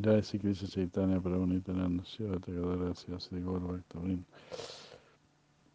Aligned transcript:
Jai 0.00 0.22
Sri 0.22 0.40
Krishna 0.40 0.66
Chaitanya 0.66 1.20
Prabhu 1.20 1.46
Nityananda 1.46 2.02
Shivata 2.02 2.46
Gadara 2.50 2.94
Sri 3.20 3.40
Gaur 3.40 3.60
Bhaktavin 3.60 4.24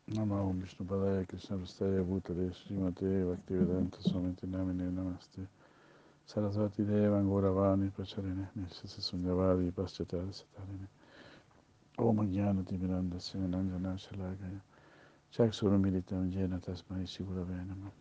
Nama 0.08 0.42
Om 0.42 0.60
Vishnu 0.62 0.86
Padaya 0.86 1.26
Krishna 1.26 1.56
Prastaya 1.56 2.04
Bhutale 2.04 2.52
Srimate 2.52 3.24
Bhaktivedanta 3.24 4.02
Swami 4.02 4.36
Namine 4.46 4.92
Namaste. 4.92 5.48
Sarasvati 6.28 6.86
Devan 6.86 7.28
Gauravani 7.28 7.92
Pracharine 7.92 8.50
Nishasi 8.58 9.00
Sunyavadi 9.00 9.72
Paschatari 9.72 10.34
Satarine. 10.34 10.88
Om 11.98 12.18
Jnana 12.28 12.64
Timiranda 12.64 13.20
Sivananjana 13.22 13.98
Shalakaya 13.98 14.60
Chaksurumilitam 15.34 16.30
Jena 16.30 16.60
Tasmai 16.60 17.08
Sigurave 17.08 17.56
Namah 17.66 17.92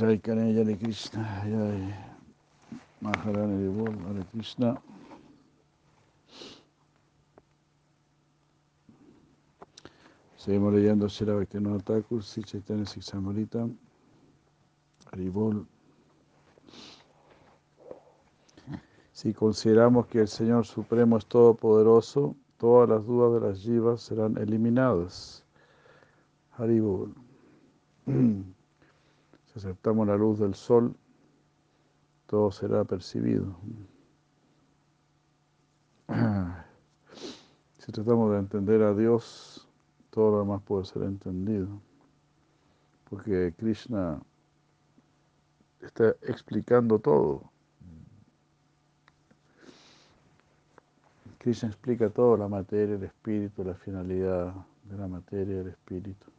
Jai 0.00 0.18
Kane, 0.18 0.54
Hare 0.54 0.78
Krishna, 0.78 1.42
Jai 1.44 1.94
Maharani 3.02 3.64
Devol, 3.64 3.94
Hare 4.08 4.24
Krishna. 4.32 4.80
Seguimos 10.38 10.72
leyendo 10.72 11.06
Shira 11.06 11.34
Bhaktivinoda 11.34 11.82
Thakur, 11.84 12.22
Sri 12.22 12.42
Chaitanya 12.44 12.86
Siksamrita, 12.86 13.68
Haribol. 15.12 15.66
Si 19.12 19.34
consideramos 19.34 20.06
que 20.06 20.20
el 20.20 20.28
Señor 20.28 20.64
Supremo 20.64 21.18
es 21.18 21.26
todopoderoso, 21.26 22.34
todas 22.56 22.88
las 22.88 23.04
dudas 23.04 23.34
de 23.34 23.46
las 23.46 23.62
yivas 23.62 24.00
serán 24.00 24.38
eliminadas. 24.38 25.44
Haribol. 26.56 27.14
Aceptamos 29.60 30.06
la 30.06 30.16
luz 30.16 30.38
del 30.38 30.54
sol, 30.54 30.96
todo 32.26 32.50
será 32.50 32.82
percibido. 32.82 33.58
Si 37.76 37.92
tratamos 37.92 38.32
de 38.32 38.38
entender 38.38 38.80
a 38.80 38.94
Dios, 38.94 39.68
todo 40.08 40.30
lo 40.30 40.38
demás 40.38 40.62
puede 40.62 40.86
ser 40.86 41.02
entendido. 41.02 41.68
Porque 43.10 43.52
Krishna 43.58 44.22
está 45.82 46.16
explicando 46.22 46.98
todo. 46.98 47.52
Krishna 51.36 51.68
explica 51.68 52.08
todo, 52.08 52.38
la 52.38 52.48
materia, 52.48 52.94
el 52.94 53.04
espíritu, 53.04 53.62
la 53.62 53.74
finalidad 53.74 54.54
de 54.84 54.96
la 54.96 55.06
materia, 55.06 55.60
el 55.60 55.68
espíritu. 55.68 56.30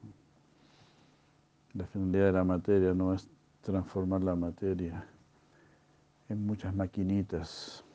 La 1.73 1.85
finalidad 1.85 2.25
de 2.25 2.31
la 2.33 2.43
materia 2.43 2.93
no 2.93 3.13
es 3.13 3.29
transformar 3.61 4.23
la 4.23 4.35
materia 4.35 5.05
en 6.27 6.45
muchas 6.45 6.75
maquinitas 6.75 7.85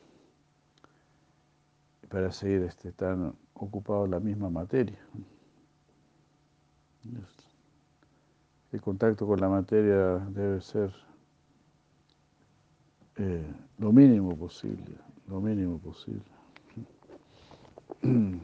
para 2.09 2.31
seguir 2.31 2.63
este, 2.63 2.91
tan 2.91 3.35
ocupado 3.53 4.05
en 4.05 4.11
la 4.11 4.19
misma 4.19 4.49
materia. 4.49 4.97
El 8.71 8.81
contacto 8.81 9.27
con 9.27 9.39
la 9.39 9.49
materia 9.49 10.17
debe 10.29 10.59
ser 10.61 10.93
eh, 13.17 13.45
lo 13.77 13.91
mínimo 13.91 14.35
posible, 14.35 14.95
lo 15.27 15.39
mínimo 15.39 15.77
posible. 15.77 16.23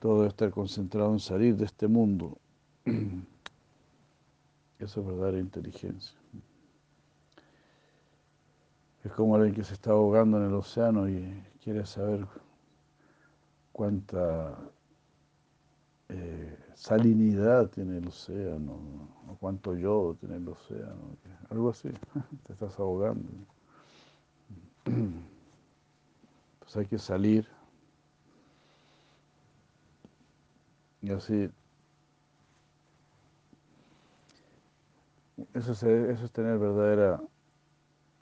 Todo 0.00 0.16
debe 0.16 0.28
estar 0.28 0.50
concentrado 0.50 1.12
en 1.12 1.20
salir 1.20 1.56
de 1.56 1.64
este 1.64 1.88
mundo. 1.88 2.38
Eso 4.78 5.00
es 5.00 5.06
verdadera 5.06 5.38
inteligencia. 5.38 6.16
Es 9.04 9.12
como 9.12 9.34
alguien 9.34 9.54
que 9.54 9.64
se 9.64 9.74
está 9.74 9.90
ahogando 9.90 10.38
en 10.38 10.46
el 10.46 10.54
océano 10.54 11.08
y 11.08 11.42
quiere 11.62 11.84
saber 11.86 12.26
cuánta 13.72 14.58
eh, 16.08 16.58
salinidad 16.74 17.68
tiene 17.70 17.98
el 17.98 18.08
océano, 18.08 19.08
o 19.28 19.36
cuánto 19.38 19.74
yodo 19.76 20.14
tiene 20.14 20.36
el 20.36 20.48
océano, 20.48 21.16
algo 21.50 21.70
así, 21.70 21.88
te 22.46 22.52
estás 22.52 22.78
ahogando. 22.78 23.28
Pues 26.60 26.76
hay 26.76 26.86
que 26.86 26.98
salir 26.98 27.46
y 31.02 31.10
así 31.10 31.50
Eso 35.54 35.72
es, 35.72 35.82
eso 35.82 36.24
es 36.24 36.32
tener 36.32 36.58
verdadera 36.58 37.20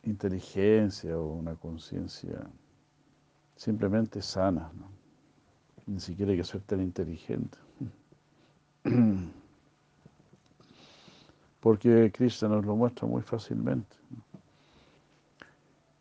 inteligencia 0.04 1.19
o 1.19 1.34
una 1.34 1.54
conciencia 1.54 2.47
simplemente 3.56 4.21
sana. 4.22 4.71
¿no? 4.75 4.88
Ni 5.87 6.00
siquiera 6.00 6.32
hay 6.32 6.38
que 6.38 6.44
ser 6.44 6.60
tan 6.62 6.81
inteligente. 6.82 7.59
Porque 11.60 12.12
Krishna 12.12 12.49
nos 12.49 12.65
lo 12.65 12.76
muestra 12.76 13.09
muy 13.09 13.22
fácilmente. 13.22 13.97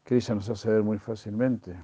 Krishna 0.03 0.35
nos 0.35 0.49
hace 0.49 0.69
ver 0.69 0.83
muy 0.83 0.99
fácilmente 0.99 1.75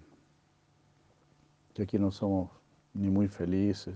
que 1.74 1.84
aquí 1.84 1.98
no 1.98 2.12
somos 2.12 2.52
ni 2.94 3.10
muy 3.10 3.28
felices, 3.28 3.96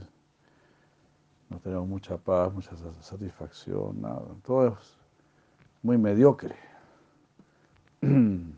no 1.50 1.59
tenemos 1.59 1.88
mucha 1.88 2.18
paz, 2.18 2.51
mucha 2.53 2.72
satisfacción, 3.01 4.01
nada. 4.01 4.25
Todo 4.41 4.69
es 4.69 5.05
muy 5.85 5.97
mediocre. 6.00 6.56
Entonces, 8.01 8.56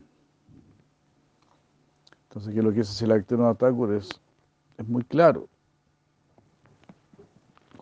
que 2.54 2.62
lo 2.62 2.70
que 2.70 2.78
dice 2.78 3.04
el 3.04 3.12
Acteno 3.12 3.54
Thakur 3.54 3.92
es, 3.92 4.08
es 4.78 4.88
muy 4.88 5.04
claro. 5.04 5.46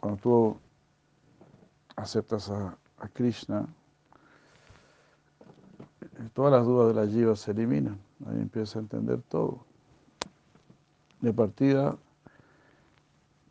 Cuando 0.01 0.21
tú 0.21 0.57
aceptas 1.95 2.51
a, 2.51 2.77
a 2.99 3.09
Krishna, 3.09 3.69
todas 6.35 6.53
las 6.53 6.67
dudas 6.67 6.89
de 6.89 7.01
la 7.01 7.07
jiva 7.09 7.37
se 7.37 7.53
eliminan. 7.53 8.01
Ahí 8.27 8.41
empieza 8.41 8.81
a 8.81 8.83
entender 8.83 9.23
todo. 9.29 9.65
De 11.21 11.33
partida, 11.33 11.97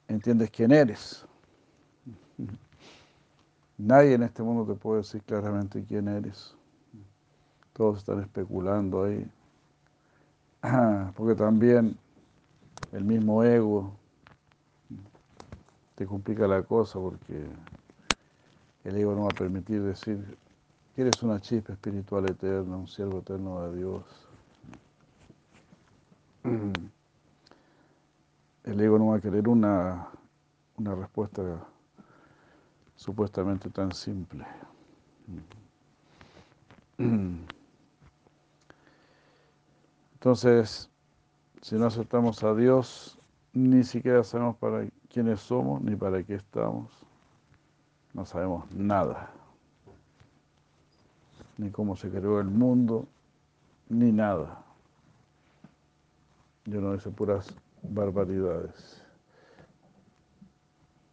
entiendes 0.09 0.51
quién 0.51 0.73
eres. 0.73 1.25
Nadie 3.77 4.13
en 4.13 4.23
este 4.23 4.41
mundo 4.41 4.71
te 4.71 4.79
puede 4.79 4.99
decir 4.99 5.21
claramente 5.23 5.83
quién 5.85 6.07
eres. 6.07 6.55
Todos 7.73 7.97
están 7.97 8.21
especulando 8.21 9.03
ahí. 9.03 9.29
Porque 11.15 11.35
también 11.35 11.97
el 12.93 13.03
mismo 13.03 13.43
ego 13.43 13.93
te 15.95 16.05
complica 16.05 16.47
la 16.47 16.63
cosa 16.63 16.99
porque 16.99 17.47
el 18.83 18.97
ego 18.97 19.15
no 19.15 19.23
va 19.23 19.29
a 19.29 19.37
permitir 19.37 19.81
decir 19.81 20.37
que 20.93 21.01
eres 21.01 21.23
una 21.23 21.39
chispa 21.39 21.73
espiritual 21.73 22.29
eterna, 22.29 22.75
un 22.77 22.87
siervo 22.87 23.19
eterno 23.19 23.61
de 23.69 23.77
Dios. 23.77 24.03
El 28.63 28.81
ego 28.81 28.97
no 28.97 29.07
va 29.07 29.17
a 29.17 29.21
querer 29.21 29.47
una, 29.47 30.07
una 30.77 30.95
respuesta 30.95 31.43
supuestamente 32.95 33.69
tan 33.69 33.91
simple. 33.91 34.45
Entonces, 40.13 40.89
si 41.61 41.75
no 41.75 41.87
aceptamos 41.87 42.43
a 42.43 42.55
Dios, 42.55 43.19
ni 43.53 43.83
siquiera 43.83 44.23
sabemos 44.23 44.55
para 44.57 44.87
quiénes 45.09 45.39
somos 45.39 45.81
ni 45.81 45.95
para 45.95 46.23
qué 46.23 46.35
estamos. 46.35 46.91
No 48.13 48.25
sabemos 48.25 48.69
nada. 48.71 49.31
Ni 51.57 51.69
cómo 51.69 51.95
se 51.95 52.09
creó 52.09 52.39
el 52.39 52.47
mundo, 52.47 53.07
ni 53.89 54.11
nada. 54.11 54.63
Yo 56.65 56.81
no 56.81 56.95
hice 56.95 57.09
puras 57.11 57.53
barbaridades. 57.83 59.03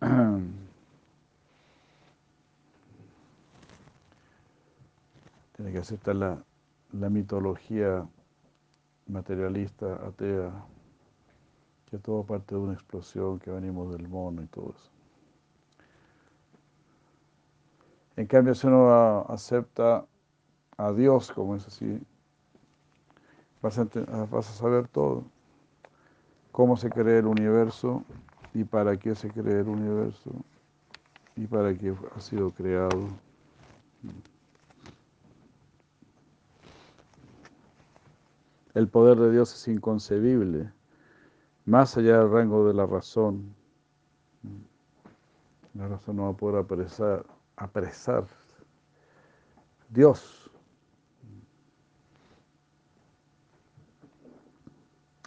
Tiene 5.62 5.74
que 5.74 5.80
aceptar 5.80 6.16
la, 6.16 6.44
la 6.90 7.08
mitología 7.08 8.04
materialista, 9.06 9.94
atea, 10.04 10.52
que 11.88 11.98
todo 11.98 12.24
parte 12.24 12.56
de 12.56 12.60
una 12.60 12.72
explosión, 12.72 13.38
que 13.38 13.52
venimos 13.52 13.92
del 13.92 14.08
mono 14.08 14.42
y 14.42 14.46
todo 14.48 14.74
eso. 14.76 14.90
En 18.16 18.26
cambio, 18.26 18.56
si 18.56 18.66
uno 18.66 19.20
acepta 19.28 20.04
a 20.78 20.90
Dios, 20.90 21.30
como 21.30 21.54
es 21.54 21.64
así, 21.68 22.02
vas 23.62 23.78
a, 23.78 23.84
vas 24.32 24.50
a 24.50 24.54
saber 24.54 24.88
todo. 24.88 25.22
Cómo 26.50 26.76
se 26.76 26.90
crea 26.90 27.20
el 27.20 27.26
universo 27.26 28.02
y 28.52 28.64
para 28.64 28.96
qué 28.96 29.14
se 29.14 29.30
crea 29.30 29.60
el 29.60 29.68
universo 29.68 30.32
y 31.36 31.46
para 31.46 31.72
qué 31.72 31.94
ha 32.16 32.20
sido 32.20 32.50
creado. 32.50 33.10
El 38.74 38.88
poder 38.88 39.18
de 39.18 39.30
Dios 39.30 39.54
es 39.54 39.68
inconcebible, 39.68 40.72
más 41.66 41.96
allá 41.96 42.18
del 42.18 42.30
rango 42.30 42.66
de 42.66 42.74
la 42.74 42.86
razón. 42.86 43.54
La 45.74 45.88
razón 45.88 46.16
no 46.16 46.24
va 46.24 46.30
a 46.30 46.36
poder 46.36 46.60
apresar, 46.60 47.26
apresar. 47.56 48.26
Dios. 49.90 50.50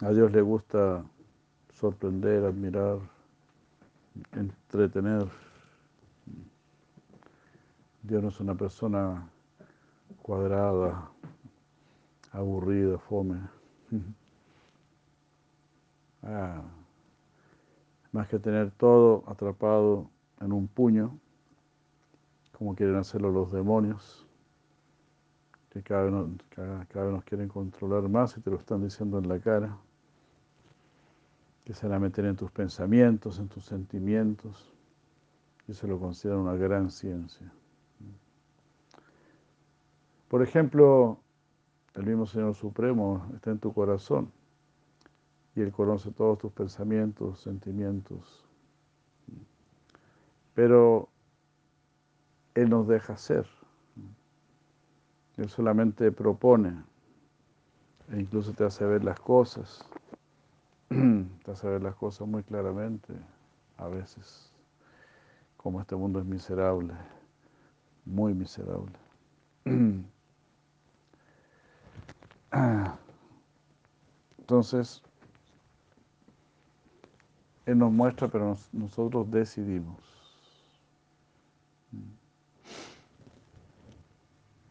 A 0.02 0.10
Dios 0.10 0.32
le 0.32 0.42
gusta 0.42 1.04
sorprender, 1.70 2.44
admirar, 2.44 2.98
entretener. 4.32 5.28
Dios 8.02 8.22
no 8.22 8.28
es 8.28 8.40
una 8.40 8.54
persona 8.54 9.30
cuadrada, 10.22 11.10
aburrida, 12.36 12.98
fome. 12.98 13.40
Ah, 16.28 16.60
más 18.10 18.26
que 18.26 18.40
tener 18.40 18.72
todo 18.72 19.22
atrapado 19.28 20.10
en 20.40 20.50
un 20.50 20.66
puño, 20.66 21.20
como 22.50 22.74
quieren 22.74 22.96
hacerlo 22.96 23.30
los 23.30 23.52
demonios, 23.52 24.26
que 25.70 25.84
cada 25.84 26.10
vez, 26.10 27.12
nos 27.12 27.22
quieren 27.22 27.46
controlar 27.46 28.08
más 28.08 28.36
y 28.36 28.40
te 28.40 28.50
lo 28.50 28.56
están 28.56 28.82
diciendo 28.82 29.18
en 29.18 29.28
la 29.28 29.38
cara, 29.38 29.78
que 31.64 31.74
se 31.74 31.86
van 31.86 31.98
a 31.98 32.00
meter 32.00 32.24
en 32.24 32.34
tus 32.34 32.50
pensamientos, 32.50 33.38
en 33.38 33.46
tus 33.46 33.64
sentimientos, 33.64 34.74
y 35.68 35.74
se 35.74 35.86
lo 35.86 36.00
consideran 36.00 36.40
una 36.40 36.56
gran 36.56 36.90
ciencia. 36.90 37.52
Por 40.26 40.42
ejemplo, 40.42 41.20
el 41.96 42.04
mismo 42.04 42.26
Señor 42.26 42.54
Supremo 42.54 43.26
está 43.34 43.50
en 43.50 43.58
tu 43.58 43.72
corazón 43.72 44.30
y 45.54 45.62
Él 45.62 45.72
conoce 45.72 46.10
todos 46.10 46.38
tus 46.38 46.52
pensamientos, 46.52 47.40
sentimientos, 47.40 48.44
pero 50.54 51.08
Él 52.54 52.68
nos 52.68 52.86
deja 52.86 53.16
ser. 53.16 53.46
Él 55.38 55.48
solamente 55.48 56.12
propone 56.12 56.82
e 58.12 58.20
incluso 58.20 58.52
te 58.52 58.64
hace 58.64 58.84
ver 58.84 59.02
las 59.02 59.18
cosas, 59.18 59.84
te 60.88 61.50
hace 61.50 61.68
ver 61.68 61.82
las 61.82 61.94
cosas 61.94 62.28
muy 62.28 62.42
claramente 62.42 63.14
a 63.78 63.88
veces, 63.88 64.52
como 65.56 65.80
este 65.80 65.96
mundo 65.96 66.20
es 66.20 66.26
miserable, 66.26 66.94
muy 68.04 68.34
miserable. 68.34 68.92
Entonces, 74.38 75.02
Él 77.64 77.78
nos 77.78 77.92
muestra, 77.92 78.28
pero 78.28 78.56
nosotros 78.72 79.30
decidimos. 79.30 79.96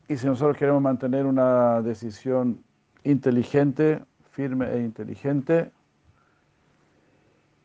Y 0.08 0.18
si 0.18 0.28
nosotros 0.28 0.56
queremos 0.58 0.82
mantener 0.82 1.26
una 1.26 1.82
decisión 1.82 2.64
inteligente, 3.04 4.04
firme 4.32 4.72
e 4.72 4.82
inteligente, 4.82 5.72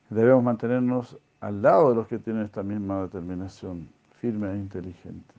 debemos 0.09 0.43
mantenernos 0.43 1.19
al 1.41 1.62
lado 1.62 1.91
de 1.91 1.95
los 1.97 2.07
que 2.07 2.19
tienen 2.19 2.45
esta 2.45 2.62
misma 2.62 3.03
determinación, 3.03 3.89
firme 4.21 4.53
e 4.53 4.57
inteligente. 4.57 5.35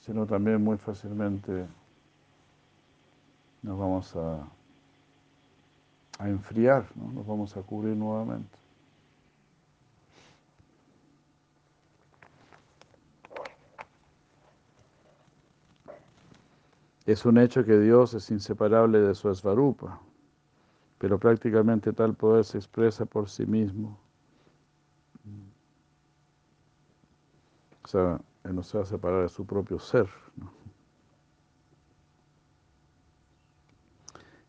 Sino 0.00 0.24
también 0.24 0.62
muy 0.62 0.78
fácilmente 0.78 1.66
nos 3.62 3.78
vamos 3.78 4.14
a, 4.16 4.48
a 6.18 6.28
enfriar, 6.28 6.86
¿no? 6.94 7.12
nos 7.12 7.26
vamos 7.26 7.56
a 7.56 7.62
cubrir 7.62 7.96
nuevamente. 7.96 8.58
Es 17.06 17.24
un 17.24 17.38
hecho 17.38 17.64
que 17.64 17.78
Dios 17.78 18.12
es 18.12 18.30
inseparable 18.30 19.00
de 19.00 19.14
su 19.14 19.30
esvarupa, 19.30 19.98
pero 20.98 21.18
prácticamente 21.18 21.94
tal 21.94 22.14
poder 22.14 22.44
se 22.44 22.58
expresa 22.58 23.06
por 23.06 23.30
sí 23.30 23.46
mismo. 23.46 23.98
O 27.82 27.88
sea, 27.88 28.20
Él 28.44 28.54
no 28.54 28.62
se 28.62 28.76
va 28.76 28.84
a 28.84 28.86
separar 28.86 29.22
de 29.22 29.30
su 29.30 29.46
propio 29.46 29.78
ser. 29.78 30.06
¿no? 30.36 30.57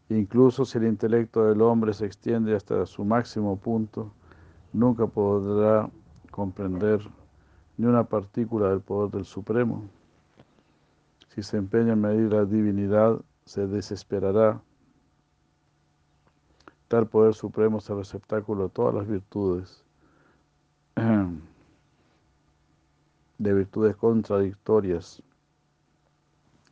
Incluso 0.09 0.65
si 0.65 0.79
el 0.79 0.85
intelecto 0.85 1.45
del 1.45 1.61
hombre 1.61 1.94
se 1.94 2.06
extiende 2.06 2.56
hasta 2.56 2.85
su 2.88 3.06
máximo 3.06 3.57
punto, 3.57 4.11
nunca 4.73 5.06
podrá 5.06 5.89
comprender 6.31 7.07
ni 7.77 7.85
una 7.85 8.03
partícula 8.03 8.69
del 8.69 8.81
poder 8.81 9.11
del 9.11 9.25
Supremo. 9.25 9.88
Si 11.29 11.44
se 11.44 11.57
empeña 11.57 11.94
en 11.94 12.01
medir 12.01 12.33
la 12.33 12.44
divinidad, 12.44 13.21
se 13.45 13.67
desesperará. 13.67 14.59
Tal 16.88 17.07
poder 17.07 17.35
supremo 17.35 17.77
es 17.77 17.88
el 17.91 17.97
receptáculo 17.97 18.63
de 18.63 18.69
todas 18.69 18.95
las 18.95 19.07
virtudes, 19.07 19.85
de 23.38 23.53
virtudes 23.53 23.95
contradictorias 23.95 25.21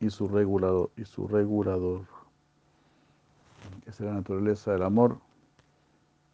y 0.00 0.10
su 0.10 0.26
regulador. 0.26 0.90
Y 0.96 1.04
su 1.04 1.28
regulador. 1.28 2.17
Es 3.88 4.00
la 4.00 4.12
naturaleza 4.12 4.72
del 4.72 4.82
amor, 4.82 5.18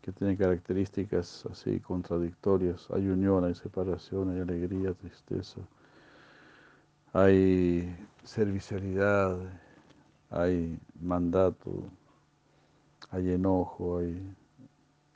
que 0.03 0.11
tiene 0.11 0.37
características 0.37 1.47
así 1.47 1.79
contradictorias. 1.79 2.91
Hay 2.91 3.07
unión, 3.07 3.45
hay 3.45 3.55
separación, 3.55 4.31
hay 4.31 4.41
alegría, 4.41 4.93
tristeza, 4.93 5.61
hay 7.13 7.97
servicialidad, 8.25 9.39
hay 10.31 10.81
mandato, 11.01 11.71
hay 13.11 13.31
enojo, 13.31 13.99
hay 13.99 14.21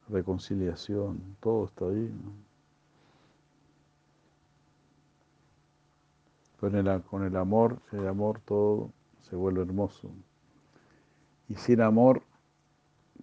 reconciliación, 0.09 1.37
todo 1.41 1.65
está 1.65 1.87
ahí. 1.87 2.09
Con 6.61 6.77
el, 6.77 7.03
con 7.03 7.25
el 7.25 7.37
amor, 7.37 7.81
el 7.91 8.07
amor 8.07 8.41
todo 8.45 8.93
se 9.29 9.35
vuelve 9.35 9.63
hermoso. 9.63 10.09
Y 11.49 11.57
sin 11.57 11.81
amor, 11.81 12.23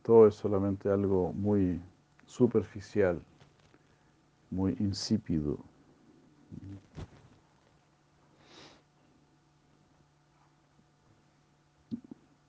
todo 0.06 0.28
es 0.28 0.36
solamente 0.36 0.88
algo 0.90 1.34
muy 1.34 1.82
superficial, 2.28 3.20
muy 4.52 4.76
insípido. 4.80 5.58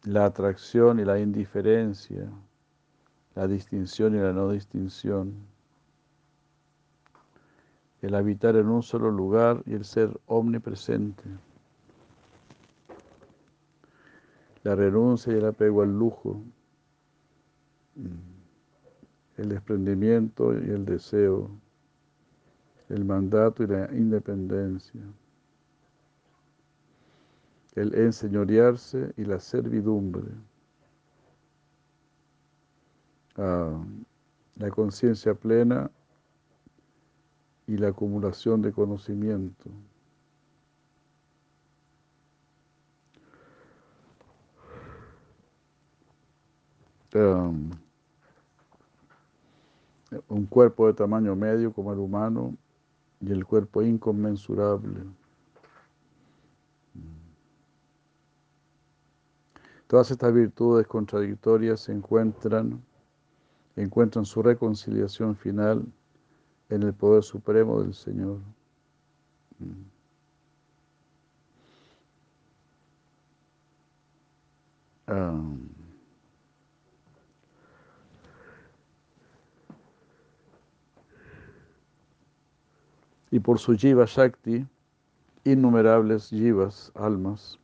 La 0.02 0.26
atracción 0.26 1.00
y 1.00 1.04
la 1.06 1.18
indiferencia, 1.18 2.30
la 3.34 3.46
distinción 3.46 4.14
y 4.14 4.18
la 4.18 4.34
no 4.34 4.50
distinción, 4.50 5.34
el 8.02 8.14
habitar 8.14 8.54
en 8.56 8.68
un 8.68 8.82
solo 8.82 9.10
lugar 9.10 9.62
y 9.64 9.72
el 9.72 9.86
ser 9.86 10.20
omnipresente. 10.26 11.24
la 14.66 14.74
renuncia 14.74 15.32
y 15.32 15.36
el 15.36 15.46
apego 15.46 15.82
al 15.82 15.96
lujo, 15.96 16.42
el 19.36 19.48
desprendimiento 19.48 20.52
y 20.52 20.70
el 20.70 20.84
deseo, 20.84 21.50
el 22.88 23.04
mandato 23.04 23.62
y 23.62 23.66
la 23.66 23.92
independencia, 23.94 25.02
el 27.74 27.94
enseñorearse 27.94 29.12
y 29.16 29.24
la 29.24 29.40
servidumbre, 29.40 30.30
ah, 33.36 33.84
la 34.56 34.70
conciencia 34.70 35.34
plena 35.34 35.90
y 37.66 37.76
la 37.76 37.88
acumulación 37.88 38.62
de 38.62 38.72
conocimiento. 38.72 39.70
um, 47.16 47.70
un 50.28 50.46
cuerpo 50.46 50.86
de 50.86 50.94
tamaño 50.94 51.34
medio 51.34 51.72
como 51.72 51.92
el 51.92 51.98
humano 51.98 52.56
y 53.20 53.32
el 53.32 53.44
cuerpo 53.44 53.82
inconmensurable. 53.82 55.04
Todas 59.86 60.10
estas 60.10 60.32
virtudes 60.32 60.86
contradictorias 60.86 61.80
se 61.80 61.92
encuentran, 61.92 62.82
encuentran 63.76 64.24
su 64.24 64.42
reconciliación 64.42 65.36
final 65.36 65.84
en 66.68 66.82
el 66.82 66.92
poder 66.92 67.22
supremo 67.22 67.80
del 67.82 67.94
Señor. 67.94 68.38
Um, 75.08 75.75
y 83.36 83.38
por 83.38 83.58
su 83.58 83.76
Jiva 83.76 84.06
Shakti, 84.06 84.66
innumerables 85.44 86.30
Jivas, 86.30 86.90
almas, 86.94 87.58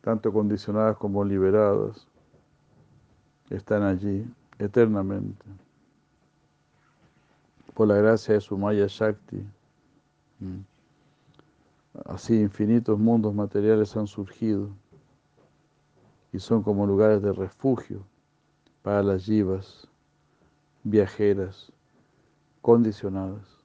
tanto 0.00 0.32
condicionadas 0.32 0.96
como 0.96 1.24
liberadas, 1.24 2.08
están 3.50 3.84
allí 3.84 4.26
eternamente. 4.58 5.44
Por 7.72 7.86
la 7.86 7.98
gracia 7.98 8.34
de 8.34 8.40
su 8.40 8.58
Maya 8.58 8.86
Shakti, 8.88 9.46
así 12.06 12.40
infinitos 12.40 12.98
mundos 12.98 13.32
materiales 13.32 13.96
han 13.96 14.08
surgido 14.08 14.70
y 16.32 16.40
son 16.40 16.64
como 16.64 16.84
lugares 16.84 17.22
de 17.22 17.32
refugio 17.32 18.02
para 18.82 19.04
las 19.04 19.24
yivas 19.24 19.86
viajeras 20.82 21.70
condicionadas. 22.60 23.57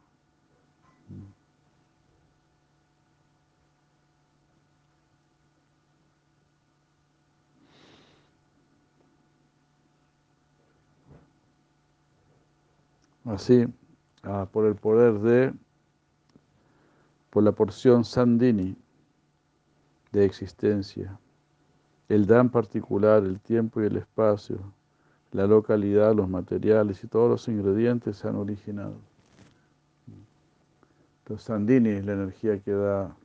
Así, 13.25 13.65
ah, 14.24 14.48
por 14.51 14.65
el 14.65 14.75
poder 14.75 15.20
de, 15.20 15.53
por 17.30 17.44
la 17.44 17.51
porción 17.51 18.03
sandini 18.03 18.75
de 20.12 20.25
existencia, 20.25 21.20
el 22.10 22.25
dan 22.27 22.50
particular, 22.50 23.24
el 23.24 23.39
tiempo 23.39 23.82
y 23.82 23.86
el 23.86 23.98
espacio, 23.98 24.60
la 25.32 25.48
localidad, 25.48 26.13
los 26.13 26.30
materiales 26.30 27.03
y 27.03 27.08
todos 27.08 27.30
los 27.30 27.48
ingredientes 27.48 28.18
se 28.18 28.27
han 28.27 28.36
originado. 28.36 28.96
Entonces, 31.24 31.46
Sandini 31.46 31.89
es 31.89 32.06
la 32.06 32.13
energía 32.13 32.60
que 32.60 32.72
da 32.72 33.15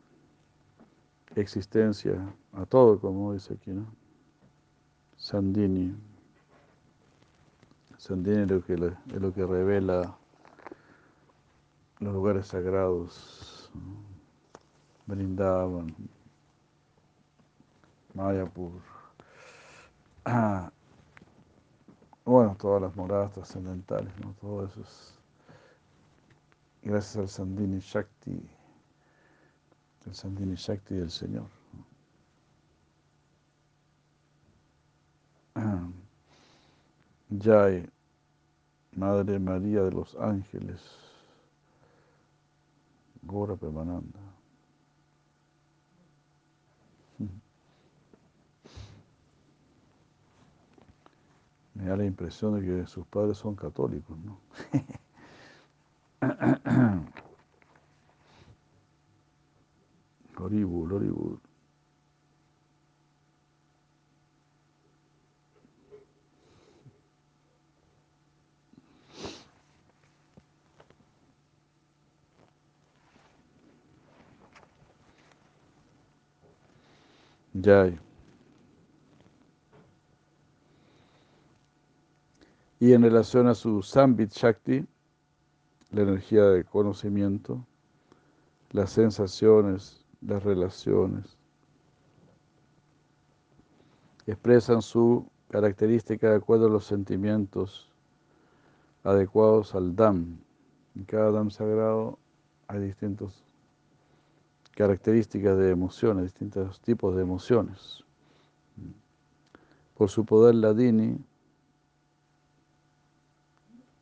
existencia 1.34 2.32
a 2.52 2.64
todo, 2.64 3.00
como 3.00 3.32
dice 3.32 3.54
aquí, 3.54 3.72
¿no? 3.72 3.86
Sandini. 5.16 5.94
Sandini 7.98 8.42
es 8.42 8.48
lo 8.48 8.62
que, 8.62 8.74
es 8.74 9.20
lo 9.20 9.34
que 9.34 9.44
revela 9.44 10.16
los 11.98 12.14
lugares 12.14 12.46
sagrados, 12.46 13.72
Brindavan, 15.06 15.92
Mayapur. 18.14 18.80
bueno, 22.24 22.56
todas 22.56 22.82
las 22.82 22.94
moradas 22.94 23.32
trascendentales, 23.32 24.16
¿no? 24.20 24.32
Todo 24.40 24.64
eso 24.64 24.80
es 24.80 25.18
gracias 26.82 27.16
al 27.16 27.28
Sandini 27.28 27.80
Shakti, 27.80 28.48
el 30.06 30.14
Sandini 30.14 30.54
Shakti 30.54 30.94
del 30.94 31.10
Señor. 31.10 31.46
Jai, 37.30 37.88
Madre 38.96 39.38
María 39.38 39.82
de 39.82 39.92
los 39.92 40.14
Ángeles, 40.16 40.80
Gora 43.22 43.56
Permananda. 43.56 44.18
Me 51.74 51.84
da 51.84 51.96
la 51.96 52.04
impresión 52.06 52.60
de 52.60 52.66
que 52.66 52.86
sus 52.86 53.06
padres 53.06 53.38
son 53.38 53.54
católicos, 53.54 54.16
¿no? 54.18 54.40
Horrible, 60.38 60.94
horrible. 60.94 61.38
Ya. 77.60 77.92
Y 82.78 82.92
en 82.92 83.02
relación 83.02 83.48
a 83.48 83.54
su 83.54 83.82
Sambit 83.82 84.30
Shakti, 84.30 84.86
la 85.90 86.02
energía 86.02 86.44
de 86.44 86.62
conocimiento, 86.62 87.66
las 88.70 88.90
sensaciones, 88.90 90.06
las 90.20 90.44
relaciones, 90.44 91.36
expresan 94.26 94.80
su 94.80 95.28
característica 95.50 96.30
de 96.30 96.36
acuerdo 96.36 96.66
a 96.66 96.70
los 96.70 96.84
sentimientos 96.84 97.90
adecuados 99.02 99.74
al 99.74 99.96
Dham. 99.96 100.38
En 100.94 101.04
cada 101.04 101.32
Dham 101.32 101.50
sagrado 101.50 102.20
hay 102.68 102.80
distintas 102.80 103.47
características 104.78 105.58
de 105.58 105.70
emociones, 105.72 106.22
distintos 106.22 106.80
tipos 106.80 107.16
de 107.16 107.22
emociones. 107.22 108.04
Por 109.96 110.08
su 110.08 110.24
poder 110.24 110.54
ladini, 110.54 111.18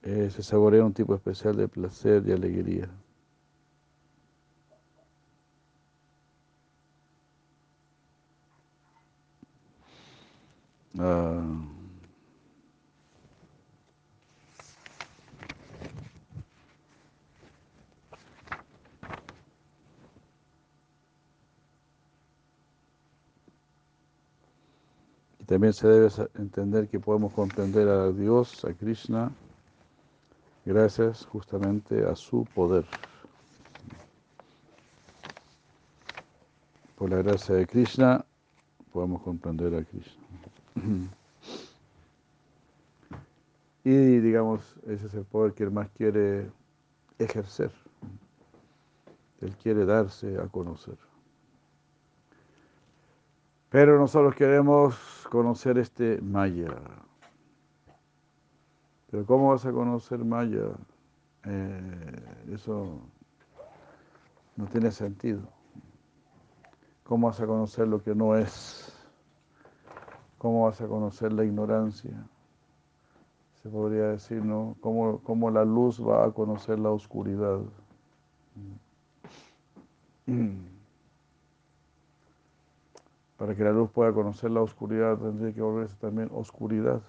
eh, 0.02 0.28
se 0.28 0.42
saborea 0.42 0.84
un 0.84 0.92
tipo 0.92 1.14
especial 1.14 1.56
de 1.56 1.66
placer 1.66 2.28
y 2.28 2.32
alegría. 2.32 2.90
Ah. 10.98 11.75
También 25.46 25.72
se 25.72 25.86
debe 25.86 26.08
entender 26.34 26.88
que 26.88 26.98
podemos 26.98 27.32
comprender 27.32 27.88
a 27.88 28.10
Dios, 28.10 28.64
a 28.64 28.72
Krishna, 28.74 29.30
gracias 30.64 31.24
justamente 31.26 32.04
a 32.04 32.16
su 32.16 32.44
poder. 32.52 32.84
Por 36.96 37.10
la 37.10 37.18
gracia 37.18 37.54
de 37.54 37.66
Krishna 37.66 38.24
podemos 38.92 39.22
comprender 39.22 39.74
a 39.76 39.84
Krishna. 39.84 40.24
Y 43.84 44.18
digamos, 44.18 44.74
ese 44.88 45.06
es 45.06 45.14
el 45.14 45.24
poder 45.24 45.52
que 45.52 45.62
él 45.62 45.70
más 45.70 45.88
quiere 45.90 46.50
ejercer. 47.20 47.70
Él 49.40 49.54
quiere 49.62 49.84
darse 49.84 50.38
a 50.40 50.48
conocer. 50.48 51.05
Pero 53.76 53.98
nosotros 53.98 54.34
queremos 54.34 55.28
conocer 55.30 55.76
este 55.76 56.18
Maya. 56.22 56.74
Pero 59.10 59.26
¿cómo 59.26 59.50
vas 59.50 59.66
a 59.66 59.70
conocer 59.70 60.24
Maya? 60.24 60.68
Eh, 61.44 62.24
eso 62.54 62.98
no 64.56 64.64
tiene 64.68 64.90
sentido. 64.90 65.42
¿Cómo 67.04 67.26
vas 67.26 67.38
a 67.38 67.46
conocer 67.46 67.86
lo 67.86 68.02
que 68.02 68.14
no 68.14 68.34
es? 68.34 68.96
¿Cómo 70.38 70.64
vas 70.64 70.80
a 70.80 70.86
conocer 70.86 71.34
la 71.34 71.44
ignorancia? 71.44 72.26
Se 73.62 73.68
podría 73.68 74.04
decir, 74.04 74.42
¿no? 74.42 74.74
¿Cómo, 74.80 75.20
cómo 75.22 75.50
la 75.50 75.66
luz 75.66 76.00
va 76.00 76.24
a 76.24 76.30
conocer 76.30 76.78
la 76.78 76.88
oscuridad? 76.88 77.60
Para 83.36 83.54
que 83.54 83.62
la 83.64 83.72
luz 83.72 83.90
pueda 83.90 84.12
conocer 84.12 84.50
la 84.50 84.62
oscuridad 84.62 85.18
tendría 85.18 85.52
que 85.52 85.60
volverse 85.60 85.96
también 85.96 86.30
oscuridad. 86.32 87.02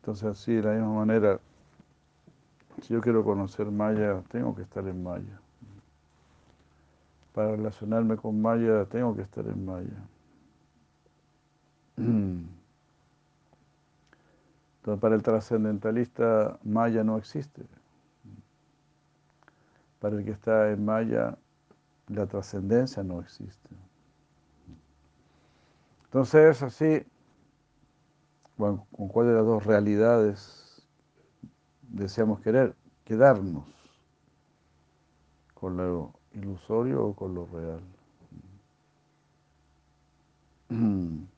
Entonces, 0.00 0.24
así, 0.24 0.54
de 0.54 0.62
la 0.62 0.72
misma 0.72 0.94
manera, 0.94 1.40
si 2.80 2.94
yo 2.94 3.00
quiero 3.00 3.22
conocer 3.22 3.70
Maya, 3.70 4.22
tengo 4.30 4.54
que 4.54 4.62
estar 4.62 4.86
en 4.88 5.02
Maya. 5.02 5.38
para 7.32 7.52
relacionarme 7.52 8.16
con 8.16 8.40
Maya 8.40 8.84
tengo 8.86 9.14
que 9.16 9.22
estar 9.22 9.46
en 9.46 9.64
Maya. 9.64 10.06
Entonces, 11.96 12.50
para 15.00 15.14
el 15.14 15.22
trascendentalista, 15.22 16.58
Maya 16.64 17.04
no 17.04 17.16
existe. 17.16 17.62
Para 20.00 20.16
el 20.16 20.24
que 20.24 20.32
está 20.32 20.70
en 20.70 20.84
Maya, 20.84 21.38
la 22.12 22.26
trascendencia 22.26 23.02
no 23.02 23.20
existe. 23.20 23.68
Entonces, 26.04 26.62
así, 26.62 27.06
¿con 28.56 29.08
cuál 29.08 29.28
de 29.28 29.34
las 29.34 29.46
dos 29.46 29.64
realidades 29.64 30.86
deseamos 31.82 32.40
querer? 32.40 32.74
Quedarnos 33.04 33.64
con 35.54 35.76
lo 35.76 36.12
ilusorio 36.32 37.06
o 37.06 37.14
con 37.14 37.34
lo 37.34 37.46
real. 37.46 37.80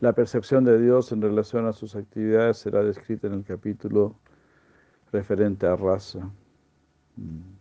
La 0.00 0.12
percepción 0.12 0.64
de 0.64 0.78
Dios 0.80 1.12
en 1.12 1.22
relación 1.22 1.66
a 1.66 1.72
sus 1.72 1.96
actividades 1.96 2.58
será 2.58 2.82
descrita 2.82 3.26
en 3.26 3.34
el 3.34 3.44
capítulo 3.44 4.16
referente 5.12 5.66
a 5.66 5.76
raza. 5.76 6.30
Mm. 7.16 7.54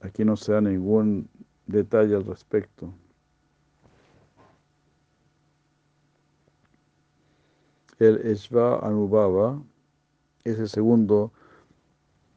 Aquí 0.00 0.24
no 0.24 0.36
se 0.36 0.52
da 0.52 0.60
ningún 0.60 1.28
detalle 1.66 2.14
al 2.14 2.24
respecto. 2.24 2.94
El 7.98 8.18
Eshva 8.26 8.78
Anubhava 8.86 9.62
es 10.44 10.58
el 10.58 10.68
segundo 10.68 11.32